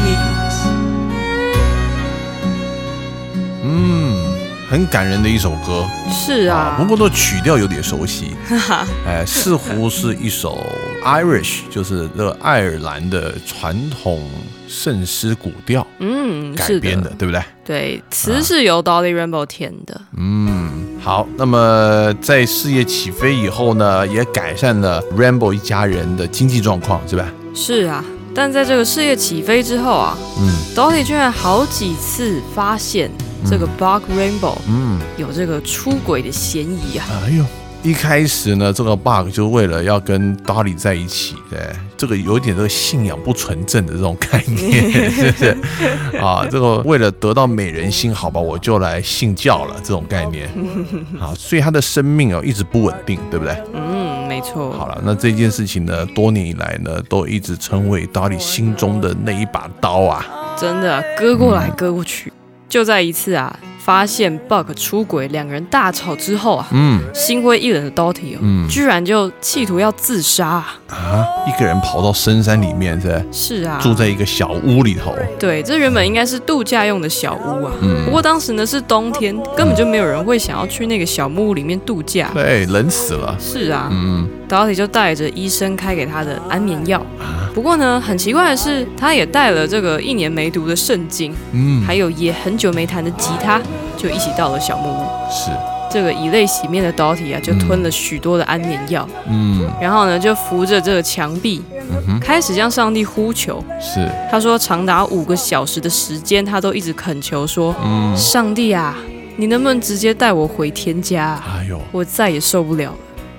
[4.75, 8.35] 很感人的一首歌是啊不，过这曲调有点熟悉，
[9.07, 10.67] 哎，似乎是一首
[11.05, 14.29] Irish，就是这个爱尔兰的传统
[14.67, 17.41] 圣诗古调嗯，改编的，对不对？
[17.65, 20.01] 对，词是由 Dolly Rainbow 填的。
[20.17, 27.29] 嗯，好，那么在事业起飞以后呢，也改善了 Rainbow 一家人的经济状况，是吧？
[27.55, 28.05] 是啊，
[28.35, 33.09] 但在这个事业起飞之后啊嗯，Dolly 居然好几次发现
[33.45, 37.07] 这个 Buck Rainbow 嗯，有这个出轨的嫌疑啊。
[37.27, 37.45] 哎呦。
[37.83, 41.61] 一开始呢，这个 Bug 就为了要跟 Dolly 在一起，对，
[41.99, 45.59] 这个有一点这个信仰不纯正的这种概念，是不是？
[46.17, 50.49] 啊，这个为了得到美人心，好吧，我就来信教了，这种概念。
[51.21, 53.55] 啊，所以他的生命哦一直不稳定，对不对？
[53.75, 54.73] 嗯，没错。
[54.73, 60.25] 好了，那这件事情呢，多年以来呢，都一直成为 Dolly 心中的那一把刀啊。
[60.59, 62.33] 真的啊割过来割过去。
[62.69, 66.99] 就在一次啊，发现 Buck 出轨，两个人大吵之后啊，嗯。
[67.13, 68.67] 心灰意冷的 Dottie 哦，嗯。
[68.67, 70.79] 居然就企图要自杀啊。
[70.89, 75.15] 啊，一个人跑到深山里面，是是是啊，住在一个小屋里头。
[75.39, 78.07] 对，这原本应该是度假用的小屋啊，嗯。
[78.07, 82.31] 不过当时呢是冬天，根本就没有人会想要去那个小木屋里面度假。
[82.33, 83.37] 对，冷死了。
[83.39, 84.27] 是啊，嗯。
[84.49, 87.01] Dottie 就带着医生开给他的安眠药。
[87.19, 87.45] 啊。
[87.55, 93.61] 不过呢，很奇怪的是，他也带了这个一年没读的圣经，嗯，还有也很久没弹的吉他，
[93.97, 95.07] 就一起到了小木屋。
[95.31, 95.51] 是
[95.91, 101.63] 这个以泪洗面的 Dottie 啊，就吞了许多的安眠药，嗯然后呢，就扶着这个墙壁，
[102.09, 103.63] 嗯开始向上帝呼求。
[103.81, 108.97] 是他说，长达五个小时的时间，他都一直恳求说：“嗯，上帝啊，
[109.37, 111.59] 你能不能直接带我回天家啊？
[111.61, 112.97] 哎呦，我再也受不了了。”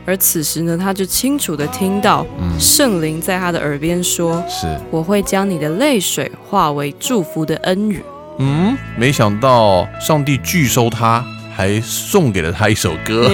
[0.07, 8.01] 而此时呢，他就清楚的听到嗯圣灵在他的耳边说是：“我会将你的泪水化为祝福的恩雨。
[8.39, 11.23] 嗯，没想到上帝拒收他，
[11.55, 13.29] 还送给了他一首歌，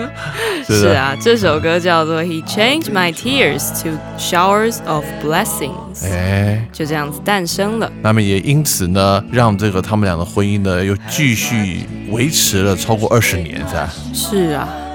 [0.66, 7.92] 是，是啊，这首歌叫做《He Changed My Tears to Showers of Blessings》，哎，就这样子诞生了。
[8.00, 11.80] 那么也因此呢，让这个他们俩的婚姻呢，又继续
[12.10, 13.92] 维持了超过二十年，是吧？
[14.14, 14.89] 是啊，哇，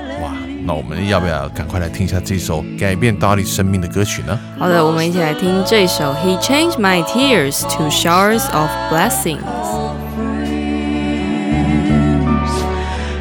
[0.65, 4.39] 那我们要不要赶快来听一下这首改变 Dolly 生命的歌曲呢？
[4.59, 9.39] 好的，我们一起来听这首《He Changed My Tears to Showers of Blessings》。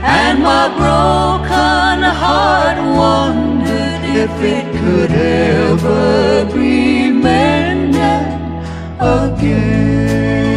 [0.02, 8.26] And my broken heart wondered if it could ever be mended
[9.00, 10.53] again.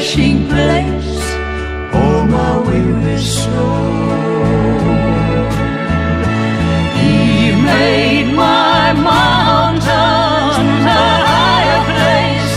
[0.00, 1.20] Refreshing place
[1.92, 4.80] for my weary soul.
[6.96, 12.56] He made my mountains a higher place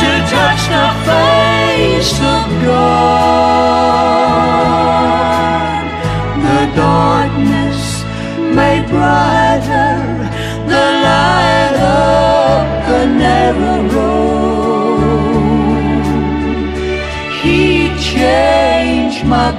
[0.00, 3.14] to touch the face of God.
[6.46, 7.80] The darkness
[8.54, 9.33] made brighter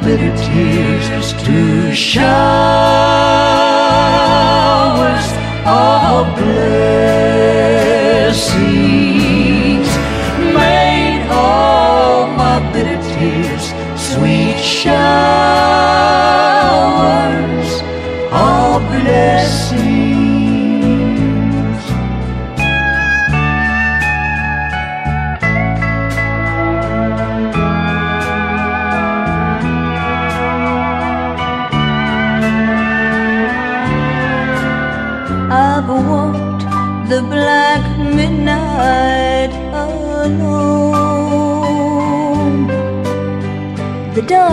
[0.06, 2.46] bitter tears to showers
[5.66, 6.70] of blessings.
[10.54, 15.55] Made all my bitter tears sweet showers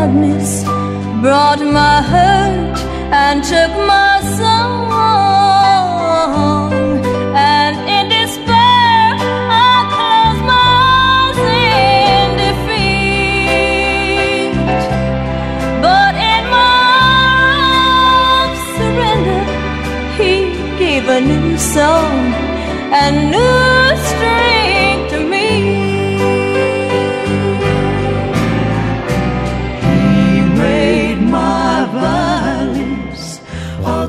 [0.03, 0.65] Darkness
[1.23, 2.22] brought my hurt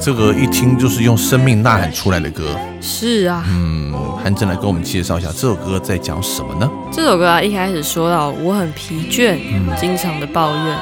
[0.03, 2.43] 这个一听就是用生命呐喊出来的歌。
[2.81, 6.69] 是啊，嗯，韩正来跟我们介绍一下这首歌在讲什么呢？
[6.91, 9.39] 这首歌啊，一开始说到我很疲倦，
[9.79, 10.77] 经常的抱怨，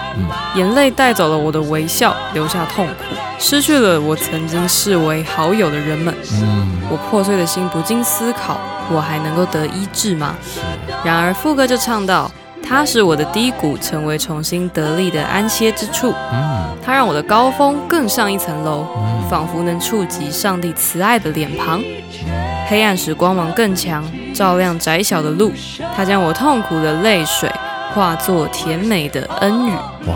[0.56, 6.12] 眼泪带走了我的微笑，留下痛苦，失去了我曾经视为好友的人们。
[6.42, 8.60] 嗯，我破碎的心不禁思考，
[8.92, 10.36] 我还能够得医治吗？
[11.06, 12.32] 然而副歌就唱到，
[12.64, 16.14] 它使我的低谷成为重新得力的安歇之处。
[16.32, 18.86] 嗯，它让我的高峰更上一层楼，
[19.30, 21.82] 仿佛能触及上帝慈爱的脸庞。
[22.68, 24.04] 黑暗使光芒更强，
[24.34, 25.52] 照亮窄小的路。
[25.96, 27.52] 它将我痛苦的泪水
[27.94, 29.72] 化作甜美的恩语。
[30.08, 30.16] 哇，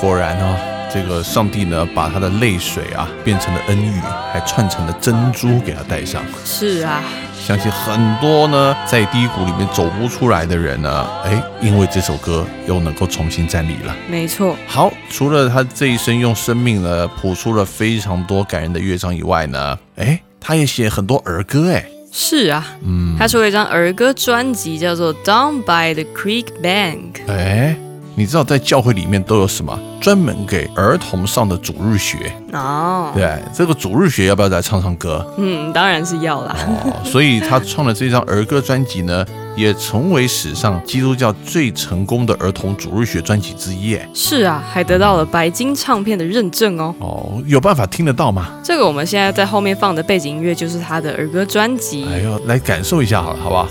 [0.00, 0.56] 果然哦，
[0.90, 4.00] 这个上帝呢，把他的泪水啊变成了恩雨，
[4.32, 6.22] 还串成了珍珠给他戴上。
[6.46, 7.02] 是啊，
[7.46, 13.94] 相信很多呢在低谷里面走不出来的人呢，哎，因为这首歌又能够重新站立了。
[14.08, 22.66] 没错，好，除了他这一生用生命呢谱出了非常多感人的乐章以外呢，哎，他也写很多儿歌，哎，是啊。
[22.82, 27.12] 嗯，他出了一张儿歌专辑，叫做《Down by the Creek Bank》。
[27.28, 27.76] 哎，
[28.16, 32.32] 你知道在教会里面都有什么专门给儿童上的主日学？
[32.52, 35.26] 哦，对，这个主日学要不要再唱唱歌？
[35.36, 36.56] 嗯，当然是要啦。
[36.66, 43.96] 哦，所以他创的这张儿歌专辑呢，也成为史上基督教最成功的儿童主日学专辑之一。
[43.96, 46.94] 哎，是啊，还得到了白金唱片的认证哦。
[47.00, 48.48] 哦，有办法听得到吗？
[48.62, 52.06] 这个我们现在在后面放的背景音乐就是他的儿歌专辑。
[52.12, 53.68] 哎呦，来感受一下好了，好不好？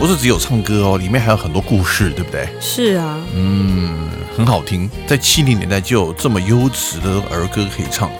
[0.00, 2.48] 不是只有唱歌哦，里面还有很多故事，对不对？
[2.58, 4.88] 是啊，嗯，很好听。
[5.06, 8.10] 在七零年代就有这么优质的儿歌可以唱，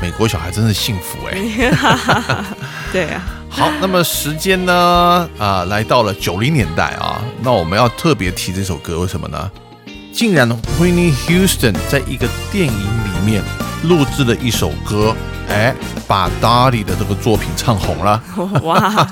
[0.00, 1.34] 美国小孩真是幸福哎。
[2.92, 5.28] 对啊，好，那么时间呢？
[5.36, 9.50] 啊、来到了九零年代啊，那我们要特别提这首歌，为什么呢？
[10.12, 10.48] 竟然
[10.80, 13.42] Whitney Houston 在一个电影里面
[13.88, 15.14] 录制了一首歌，
[15.48, 15.74] 哎，
[16.06, 18.22] 把 Dolly 的这个作品唱红了。
[18.62, 19.08] 哇，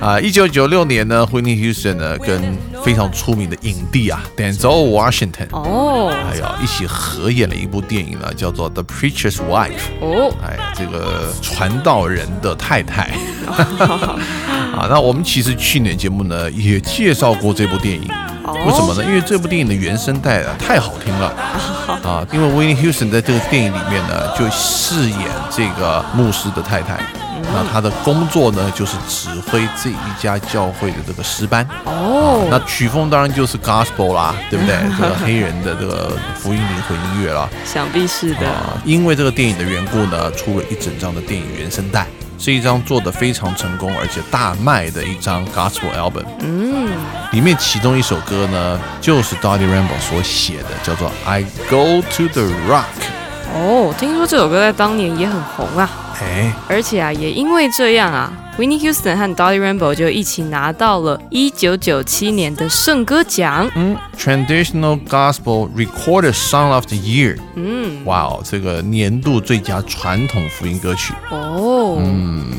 [0.00, 6.12] 啊，一九九六年呢，Whitney Houston 呢跟非常出名的影帝啊 Denzel Washington，哦。
[6.30, 9.70] 哎呀，一起合演了一部电影呢，叫做《The Preacher's Wife》。
[10.00, 13.10] 哦，哎呀，这个传道人的太太。
[14.76, 18.06] 啊，那我们其实去年节目呢也介绍过这部电影，
[18.52, 19.04] 为什么呢？
[19.04, 21.32] 因为这部电影的原声带啊太好听了
[22.04, 25.20] 啊，因为 Whitney Houston 在这个电影里面呢就饰演
[25.50, 26.98] 这个牧师的太太。
[27.52, 31.64] 那他的工作呢，就是指挥这一家教会的这个诗班。
[31.84, 34.74] 哦，那曲风当然就是 gospel 啦，对不对？
[34.98, 37.48] 这个黑人的这个福音灵魂音乐啦。
[37.64, 38.48] 想必是的。
[38.48, 42.04] 啊，因为这个电影的缘故呢，出了一整张的电影原声带，
[42.38, 46.24] 是一张做的非常成功而且大卖的一张 gospel album。
[46.40, 46.88] 嗯，
[47.32, 52.84] 里面其中一首歌呢，就是 Dottie Rambo 所写的，叫做《I Go to the Rock》。
[53.54, 55.88] 哦，听说这首歌在当年也很红啊，
[56.20, 63.70] 哎，而且啊，也因为这样啊，Whitney Houston 和 Dolly Rainbow 就一起拿到了一九九七年的圣歌奖。
[63.74, 67.38] 嗯，Traditional Gospel Recorded Song of the Year。
[67.54, 71.12] 嗯，哇哦，这个年度最佳传统福音歌曲。
[71.30, 72.55] 哦，嗯，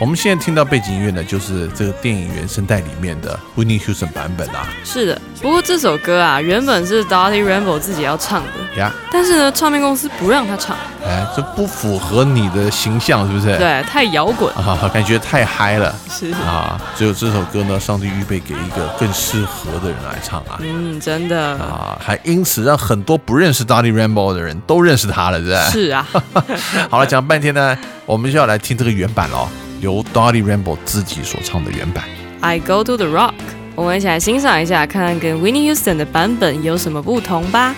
[0.00, 4.66] 我们现在听到背景音乐呢，就是这个电影原声带里面的 Whitney Houston 版本啊。
[4.82, 5.20] 是的。
[5.42, 10.74] 不过这首歌啊，原本是 Dolly Rainbow 自己要唱的，呀，但是呢，唱片公司不让他唱，
[11.06, 13.54] 哎，这不符合你的形象，是不是？。
[13.58, 14.50] 对，太摇滚。
[14.54, 16.80] 啊，感觉太嗨了是，啊！
[16.96, 25.60] 只有这首歌呢，上帝预备给一个更适合的人来唱啊嗯，真的啊，还因此让很多不认识 Dolly Rainbow 的人都认识他了，对不对？
[25.70, 26.06] 是啊。
[26.88, 27.76] 好了，讲半天呢，
[28.06, 29.46] 我们就要来听这个原版喽，
[29.79, 32.03] 由 Dolly Rainbow 自己所唱的原版。
[32.41, 33.33] I Go to the Rock，
[33.75, 37.75] 我们一起来欣赏一下，看看跟 Whitney Houston 的版本有什么不同吧。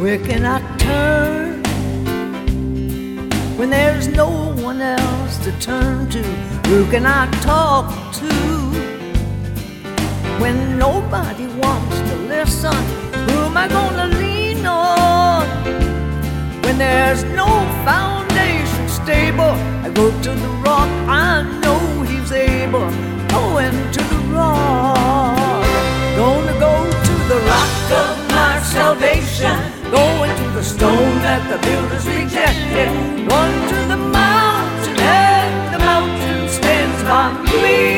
[0.00, 1.62] Where can I turn
[3.58, 6.18] when there's no one else to turn to?
[6.68, 8.26] Who can I talk to
[10.40, 12.72] when nobody wants to listen?
[13.28, 15.46] Who am I gonna lean on run.
[16.62, 17.46] When there's no
[17.84, 18.25] foundation
[19.07, 19.55] Stable,
[19.85, 20.89] I go to the rock.
[21.07, 21.79] I know
[22.09, 22.89] he's able.
[23.37, 25.63] Going to the rock.
[26.21, 26.73] Gonna go
[27.07, 29.55] to the rock of my salvation.
[29.99, 32.89] Going to the stone that the builders rejected.
[33.31, 37.27] Going to the mountain and the mountain stands by
[37.63, 37.96] me.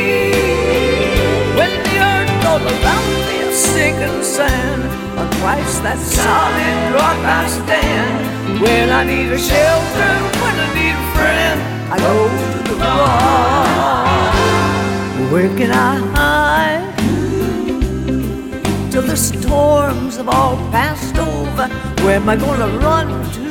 [3.60, 4.84] Sinking sand,
[5.20, 8.62] on Christ that solid rock I stand.
[8.62, 11.60] When I need a shelter, when I need a friend,
[11.94, 12.16] I go
[12.68, 14.34] to the rock.
[15.32, 16.88] Where can I hide?
[18.92, 21.68] Till the storms have all passed over,
[22.04, 23.50] where am I gonna run to?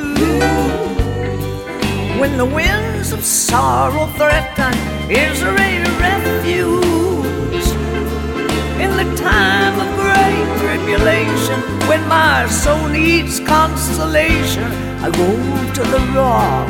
[2.19, 4.73] When the winds of sorrow threaten,
[5.09, 7.67] is there any refuge?
[8.83, 9.98] In the time of
[10.59, 14.65] tribulation, when my soul needs consolation,
[15.01, 15.29] I go
[15.73, 16.67] to the rock.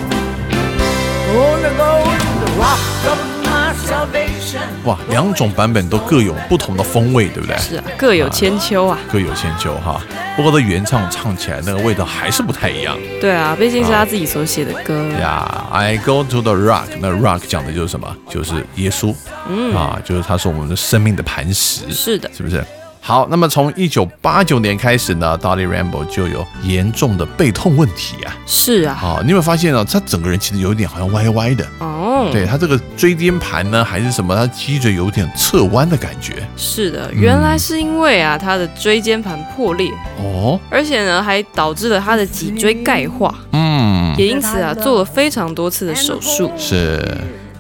[1.32, 4.62] Gonna go to the rock of my salvation.
[4.86, 7.56] 哇，两种版本都各有不同的风味，对不对？
[7.58, 8.98] 是啊，各有千秋啊。
[9.12, 10.02] 各有千秋哈。
[10.36, 15.08] 不过这原唱唱起来那个味道还是不太一样对啊，毕竟是他自己所写的歌。
[15.20, 15.68] 呀。
[15.72, 18.16] I go to the rock，那 rock 讲的就是什么？
[18.28, 19.14] 就是耶稣，
[19.48, 22.64] 嗯啊，就是他是我们的生命的磐石，是的，是不是？
[23.02, 28.36] 好，那么从一九八九年开始呢，Dolly Rainbow 就有严重的背痛问题啊。
[28.46, 29.00] 是啊。
[29.02, 29.84] 哦，你有没有发现呢？
[29.84, 31.66] 他整个人其实有一点好像歪歪的。
[31.80, 34.36] 哦，对他这个椎间盘呢，还是什么？
[34.36, 36.48] 他脊椎有点侧弯的感觉。
[36.56, 46.52] 是的，原来是因为啊，他的椎间盘破裂，哦，而且呢，还导致了他的脊椎钙化，嗯，也因此啊，做了非常多次的手术。
[46.58, 47.04] 是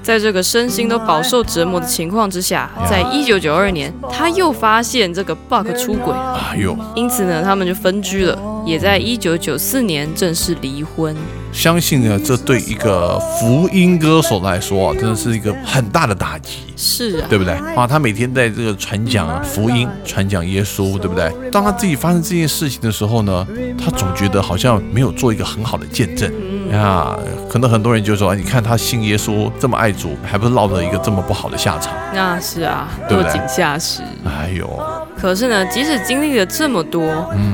[0.01, 11.15] 在这个身心都饱受折磨的情况之下，在一九九二年，他又发现这个 Buck 出轨，哎呦，因此呢，他们就分居了，也在一九九四年正式离婚。
[11.51, 16.59] 相信呢，这对一个福音歌手来说啊，真的是一个很大的打击。
[16.77, 17.53] 是啊，对不对？
[17.75, 21.29] 啊，他每天在这个传讲福音、传讲耶稣，对不对？
[21.51, 23.45] 当他自己发生这件事情的时候呢，
[23.77, 26.31] 他总觉得好像没有做一个很好的见证
[26.71, 27.17] 啊。
[27.49, 31.93] 可能很多人就说，你看他信耶稣这么爱主，还不是落得一个这么不好的下场？
[32.13, 34.01] 那是啊，落井下石。
[34.23, 34.81] 哎呦，
[35.19, 37.03] 可是呢，即使经历了这么多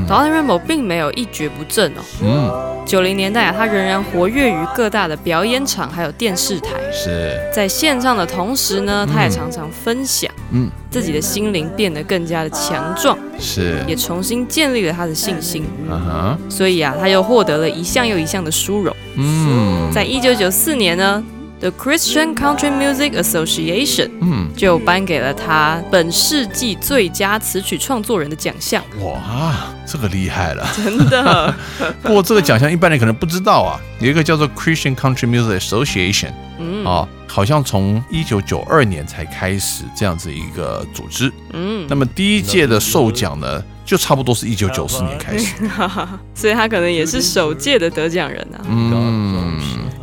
[0.07, 2.01] ，Dolly Rainbow 并没有一蹶不振哦。
[2.21, 6.71] 嗯，九零年代啊，他仍然活跃于各大的表演场，还有电视台。
[6.91, 15.65] 是，在线上的同时呢，他也常常分享，嗯，自己的心灵变得更加的强壮，是，也重新建立了他的信心。
[15.89, 18.95] 嗯哼，所以啊，他又获得了一项又一项的殊荣。
[19.17, 21.23] 嗯，在一九九四年呢
[21.65, 28.83] ，The Christian Country Music Association 嗯，就颁给了他本世纪最佳词曲创作人的奖项。
[28.99, 29.55] 哇，
[29.87, 30.67] 这个厉害了。
[30.75, 31.55] 真的，
[32.03, 41.33] 不过这个奖项一般人可能不知道啊，有一个叫做 Christian Country Music Association，嗯啊，好像从一九九二年才开始这样子一个组织。
[41.53, 45.55] 嗯，那么第一届的授奖呢，就差不多是一九九四年开始。
[46.35, 48.61] 所以他可能也是首届的得奖人啊。
[48.67, 49.54] 嗯，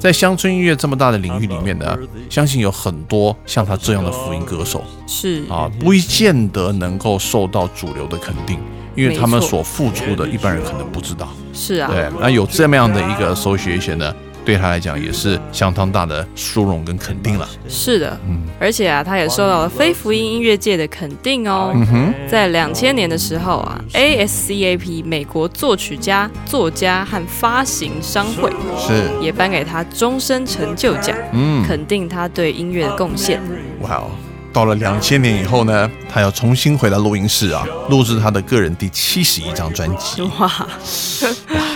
[0.03, 1.96] 在乡村音乐这么大的领域里面呢，
[2.28, 4.82] 相信有很多像他这样的福音歌手。
[5.07, 5.44] 是。
[5.48, 8.59] 啊，不见得能够受到主流的肯定，
[8.96, 11.28] 因为他们所付出的，一般人可能不知道。
[11.53, 14.12] 是啊，对，那有这么样的一个 association 呢，
[14.45, 17.49] 对他来讲也是相当大的殊荣跟肯定了。
[17.68, 21.72] 是的，嗯而且啊，他也受到了非福音音乐界的肯定哦。
[21.74, 33.40] 嗯哼，在两千年的时候啊，ASCAP 美国作曲家、作家和发行商会是，也颁给他终身成就奖，嗯，肯定他对音乐的贡献。
[33.80, 34.11] 哇哦。
[34.53, 40.20] 到了两千年以后呢，他要重新回到录音室啊，录制他的个人第七十一张专辑。
[40.38, 40.66] 哇，哇，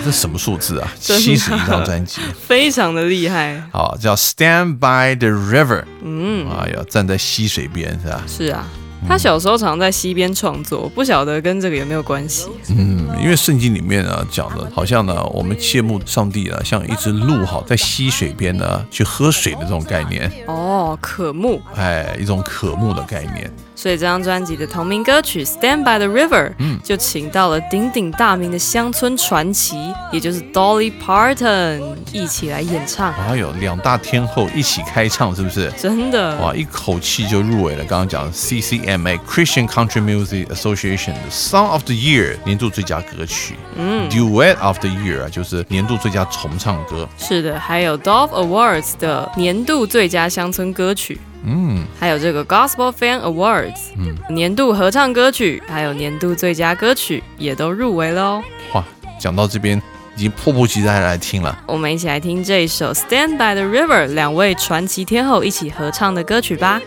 [0.05, 0.93] 这什么数字啊？
[1.01, 3.62] 七十一张专辑， 非常的厉害。
[3.72, 8.22] 好，叫 Stand by the River，嗯，啊，要站在溪水边是吧？
[8.27, 8.66] 是啊，
[9.09, 12.48] 他小时候常在溪边创作，不晓得跟这个有没有关系。
[12.70, 21.61] 嗯，因为圣经里面啊讲的，好像呢我们切慕上帝啊，像一只鹿哈，在溪水边呢去喝水的这种概念，哦，渴慕。
[21.74, 23.50] 哎，一种渴慕的概念。
[23.77, 26.51] 所以这张专辑的同名歌曲《Stand by the River》，
[26.83, 29.77] 就请到了鼎鼎大名的乡村传奇，
[30.11, 33.12] 也就是 Dolly Parton 一起来演唱。
[33.12, 35.70] 哎呦，两大天后一起开唱，是不是？
[35.77, 37.85] 真的，哇，一口气就入围了。
[37.85, 47.07] 刚刚讲 CCMA Christian Country Music Association 的 Song of the Year 年度最佳歌曲，嗯，Duet of the Year 啊，就是年度最佳重唱歌。
[47.18, 58.42] 是的，还有 Dove Awards 的年度最佳乡村歌曲，嗯，还有这个 Gospel Fan Awards，嗯，年度合唱歌曲，还有年度最佳歌曲也都入围了哦。
[58.74, 58.84] 哇，
[59.18, 59.80] 讲到这边，
[60.16, 61.57] 已经迫不及待来听了。
[61.66, 66.80] 我们一起来听这一首《Stand by the River》，两位传奇天后一起合唱的歌曲吧。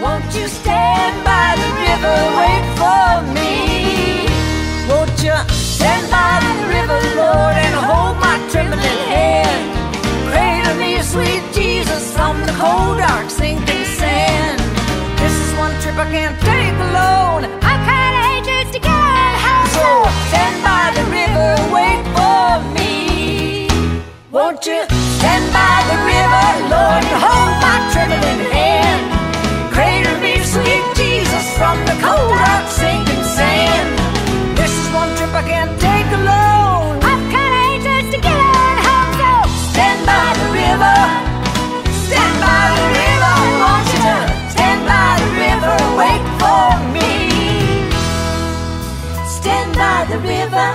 [0.00, 4.26] Won't you stand by the river, wait for me?
[4.88, 9.77] Won't you stand by the river, Lord, and hold my trembling hand?
[10.68, 14.60] Cradle me, sweet Jesus, from the cold, dark, sinking sand.
[15.16, 17.48] This is one trip I can't take alone.
[17.64, 19.66] I kinda just to get home.
[19.76, 19.86] So
[20.28, 23.68] stand by the river, wait for me.
[24.30, 24.84] Won't you
[25.16, 29.02] stand by the river, Lord, and hold my trembling hand?
[29.72, 32.68] Cradle me, sweet Jesus, from the cold, dark,
[50.10, 50.70] the river.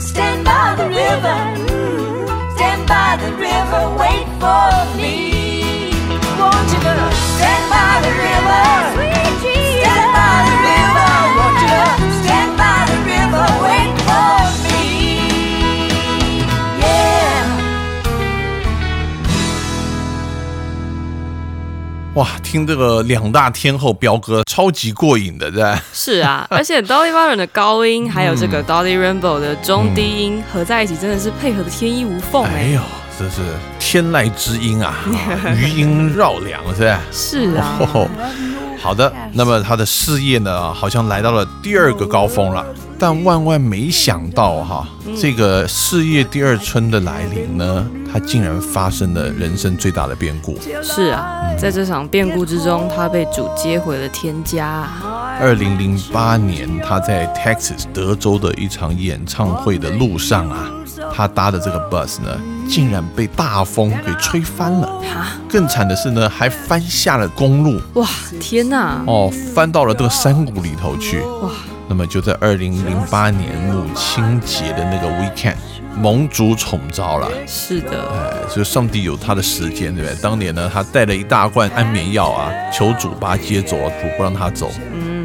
[0.00, 1.38] Stand by the river.
[1.66, 5.37] mm, Stand by the river, wait for me.
[22.50, 25.78] 听这个两大天后飙歌，超级过瘾的，对吧？
[25.92, 32.54] 是啊， 而且 Dolly Parton 的高音，还有这个 Dolly Rainbow 的中低音合在一起，真的是配合的天衣无缝哎。
[32.54, 32.80] 哎呦，
[33.18, 33.42] 这是
[33.78, 34.96] 天籁之音啊，
[35.44, 37.00] 啊 余音绕梁，是吧？
[37.12, 38.08] 是啊，哦，
[38.80, 42.64] 好的，那么他的事业呢，好像来到了第二个高峰了。
[42.98, 50.58] 但万万没想到哈，这个事业第二春的来临呢，他竟然发生了人生最大的变故。
[50.82, 55.36] 是啊，在这场变故之中，他被主接回了天家啊。
[55.40, 60.68] 二零零八年，他在 Texas 德州的一场演唱会的路上啊，
[61.14, 62.28] 他搭的这个 bus 呢，
[62.68, 64.86] 竟然被大风给吹翻了。
[65.02, 68.06] 哈，更惨的是呢，还翻下了公路哇，
[68.38, 69.02] 天哪！
[69.06, 71.20] 哦，翻到了这个山谷里头去。
[71.20, 71.50] 哇，
[71.88, 75.56] 那么就在二零零八年母亲节的那个 weekend，
[75.96, 77.28] 盟主宠召了。
[77.46, 80.14] 是的，哎，所以上帝有他的时间，对不对？
[80.22, 84.70] 当年呢，他带了一大罐安眠药啊，求主把他接走，主不让他走。
[84.92, 85.17] 嗯，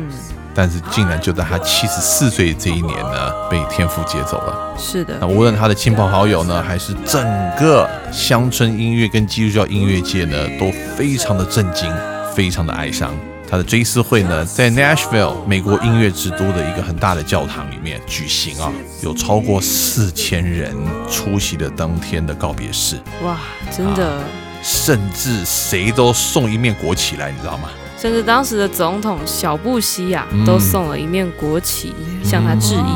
[0.56, 4.76] 但是竟然就在他七十四岁这一年呢，被天父接走了。
[4.78, 7.22] 是的那，无论他的亲朋好友呢，还是整
[7.60, 11.92] 个乡村音乐跟基督教音乐界呢，都非常的震惊，
[12.36, 13.12] 非常的哀伤。
[13.50, 20.76] 他的追思会呢，在 Nashville 美国音乐之都的一个很大的教堂里面举行啊，有超过四千人
[21.08, 23.38] 出席了当天的告别式，哇，
[23.72, 24.18] 真的。
[24.64, 27.70] 甚至谁都送一面国旗来，你知道吗？
[28.04, 32.94] 甚至当时的总统小布希呀、嗯都送了一面国旗向他致意。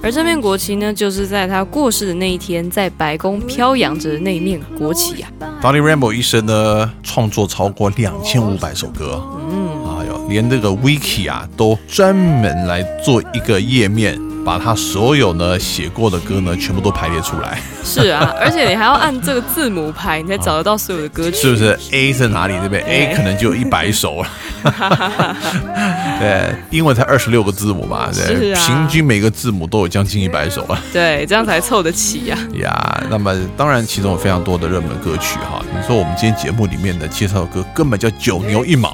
[0.00, 5.28] 而这面国旗呢，就是在他过世的那一天，在白宫飘扬着的那一面国旗啊。
[5.60, 9.20] Donny Rainbow 一生呢，创作超过两千五百首歌，
[9.50, 9.68] 嗯，
[9.98, 14.16] 哎呦，连这个 Wiki 啊，都专门来做一个页面，
[14.46, 21.36] 把他所有呢写过的歌呢，全部都排列出来，是啊， 而且你还要按这个字母排，你才找得到所有的歌曲。
[21.36, 22.54] 是不是？A 在哪里？
[22.60, 24.28] 对不对？A 可能就有一百首了，
[26.18, 30.78] 对，英文才二十六个字母嘛，对，啊平均每个字母都有将近一百首了。
[30.92, 32.38] 对，这样才凑得齐啊。
[32.54, 35.62] 呀，那么当然，其中有非常多的热门歌曲哈。
[35.74, 38.88] 你说我们今天节目里面的介绍的歌根本叫九牛一毛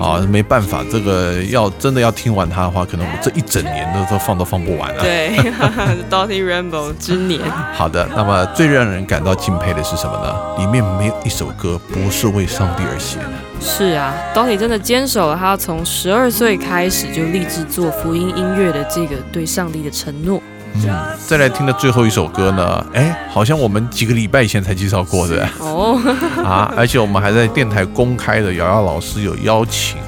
[0.00, 4.96] 啊， 没办法，这个要真的要听完它的话，可能我这一整年都都放都放不完啊。
[5.00, 5.36] 对，
[6.10, 7.40] Dotty Rainbow 之年。
[7.74, 10.34] 好的，那么最让人感到敬佩的是什么呢？
[10.58, 13.30] 里面没有一首歌不是为上帝而写的。
[13.66, 20.40] 是啊，Dotty 真的坚守了他从十二岁开始就立志做福音音乐的这个对上帝的承诺。
[20.74, 20.90] 嗯，
[21.26, 25.98] 再来听的最后一首歌呢，哎，好像我们几个礼拜以前才介绍过的哦，
[26.44, 29.98] 啊，而且我们还在电台公开的，瑶瑶老师有邀请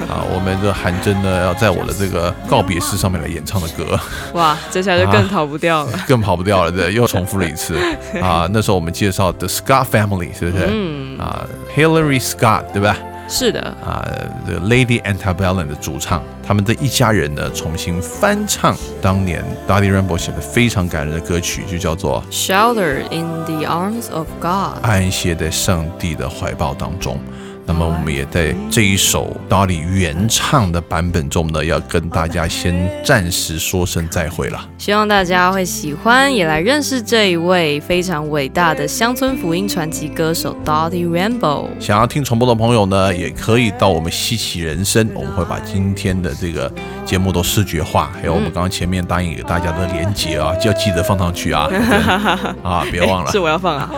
[0.08, 3.98] 啊，我们的韩真呢要在我的这个告别式上面来演唱的歌，
[4.34, 5.98] 哇，这下就更逃不掉了。
[6.06, 7.76] 更跑不掉了，对，又重复了一次
[8.22, 8.48] 啊。
[8.50, 10.68] 那时候我们介绍 The Scott Family 是不是？
[10.70, 11.44] 嗯，啊
[11.76, 12.96] ，Hillary Scott 对吧？
[13.30, 14.02] 是的，啊
[14.46, 24.82] ，The Lady Antebellum 的主唱，他们这一家人呢重新翻唱当年 Dolly Rainbow 写的非常感人的歌曲，就叫做 Shelter in the arms of God。
[24.82, 27.20] 安歇在上帝的怀抱当中。
[27.68, 34.66] 那么我们也在这一首 Dolly 原唱的版本中呢，要跟大家先暂时说声再会了。
[34.78, 41.66] 希望大家会喜欢，也来认识这一位非常伟大的乡村福音传奇歌手 Dolly Rainbow。
[41.78, 46.72] 想要听重播的朋友呢，也可以到我们稀奇人生，我们会把今天的这个
[47.04, 51.68] 节目都视觉化，还有我们刚刚前面答应给大家的连接啊，就要记得放上去啊，
[52.64, 53.90] 啊，别忘了是我要放啊。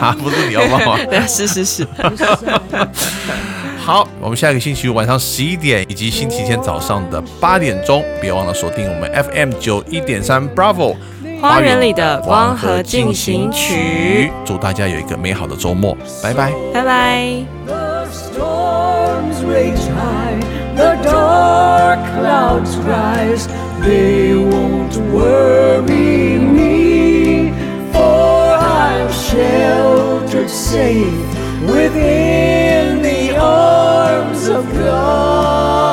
[0.00, 1.00] 啊，不是你要放啊。
[1.10, 1.84] 对，是是是。
[3.78, 10.96] 好，我们下个星期五晚上十一点，以及星期天早上的八点钟，别忘了锁定我们 FM 九一点三 Bravo
[11.40, 14.30] 花园里的光合进行曲。
[14.44, 16.52] 祝大家有一个美好的周末，拜拜。
[16.72, 17.44] 拜拜。
[31.66, 35.89] within the arms of God.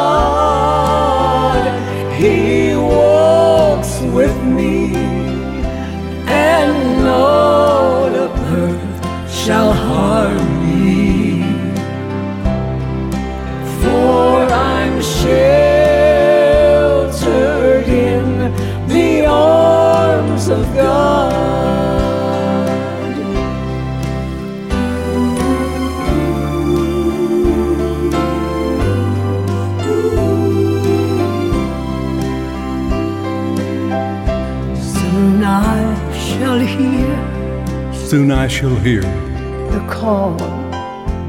[38.08, 40.38] Soon I shall hear the call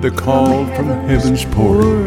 [0.01, 2.05] the call from heaven's portal.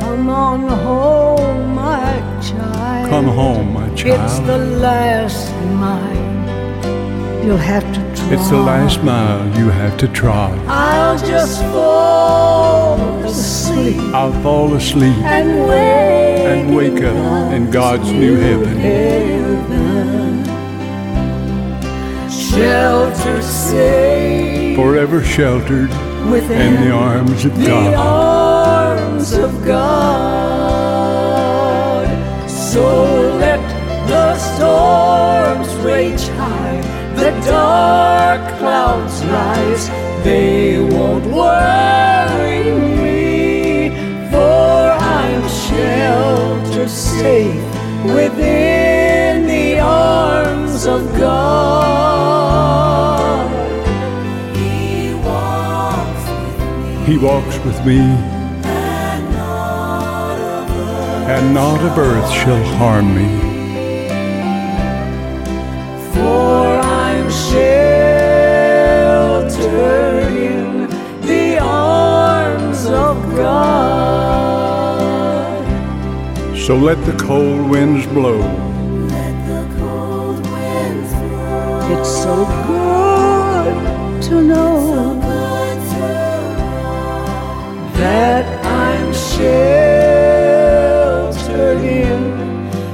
[0.00, 3.10] Come on home, my child.
[3.10, 4.22] Come home, my child.
[4.22, 5.52] It's the last
[5.82, 8.32] mile you'll have to try.
[8.32, 10.58] It's the last mile you have to trot.
[10.66, 18.36] I'll just fall asleep I'll fall asleep and wake, and wake up in God's new
[18.36, 18.78] heaven.
[18.78, 20.23] heaven.
[22.54, 25.90] Shelter safe Forever sheltered
[26.30, 27.94] within in the arms of the God.
[27.94, 30.84] arms of God.
[32.48, 33.60] So let
[34.08, 36.80] the storms rage high,
[37.16, 39.88] the dark clouds rise.
[40.24, 42.70] They won't worry
[43.02, 43.90] me,
[44.30, 47.64] for I'm sheltered safe
[48.04, 52.13] within the arms of God.
[57.06, 58.00] He walks with me,
[61.34, 63.28] and not of earth shall harm me.
[66.14, 67.92] For I'm sheltered
[70.32, 70.88] in
[71.20, 74.64] the arms of God.
[76.56, 78.40] So let the cold winds blow.
[81.92, 83.74] It's so good
[84.22, 84.83] to know
[88.04, 89.44] that I'm sheltered
[91.82, 92.20] in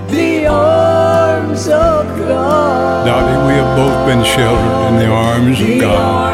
[0.07, 3.07] the arms of God.
[3.07, 6.30] Dottie, we have both been sheltered in the arms of God.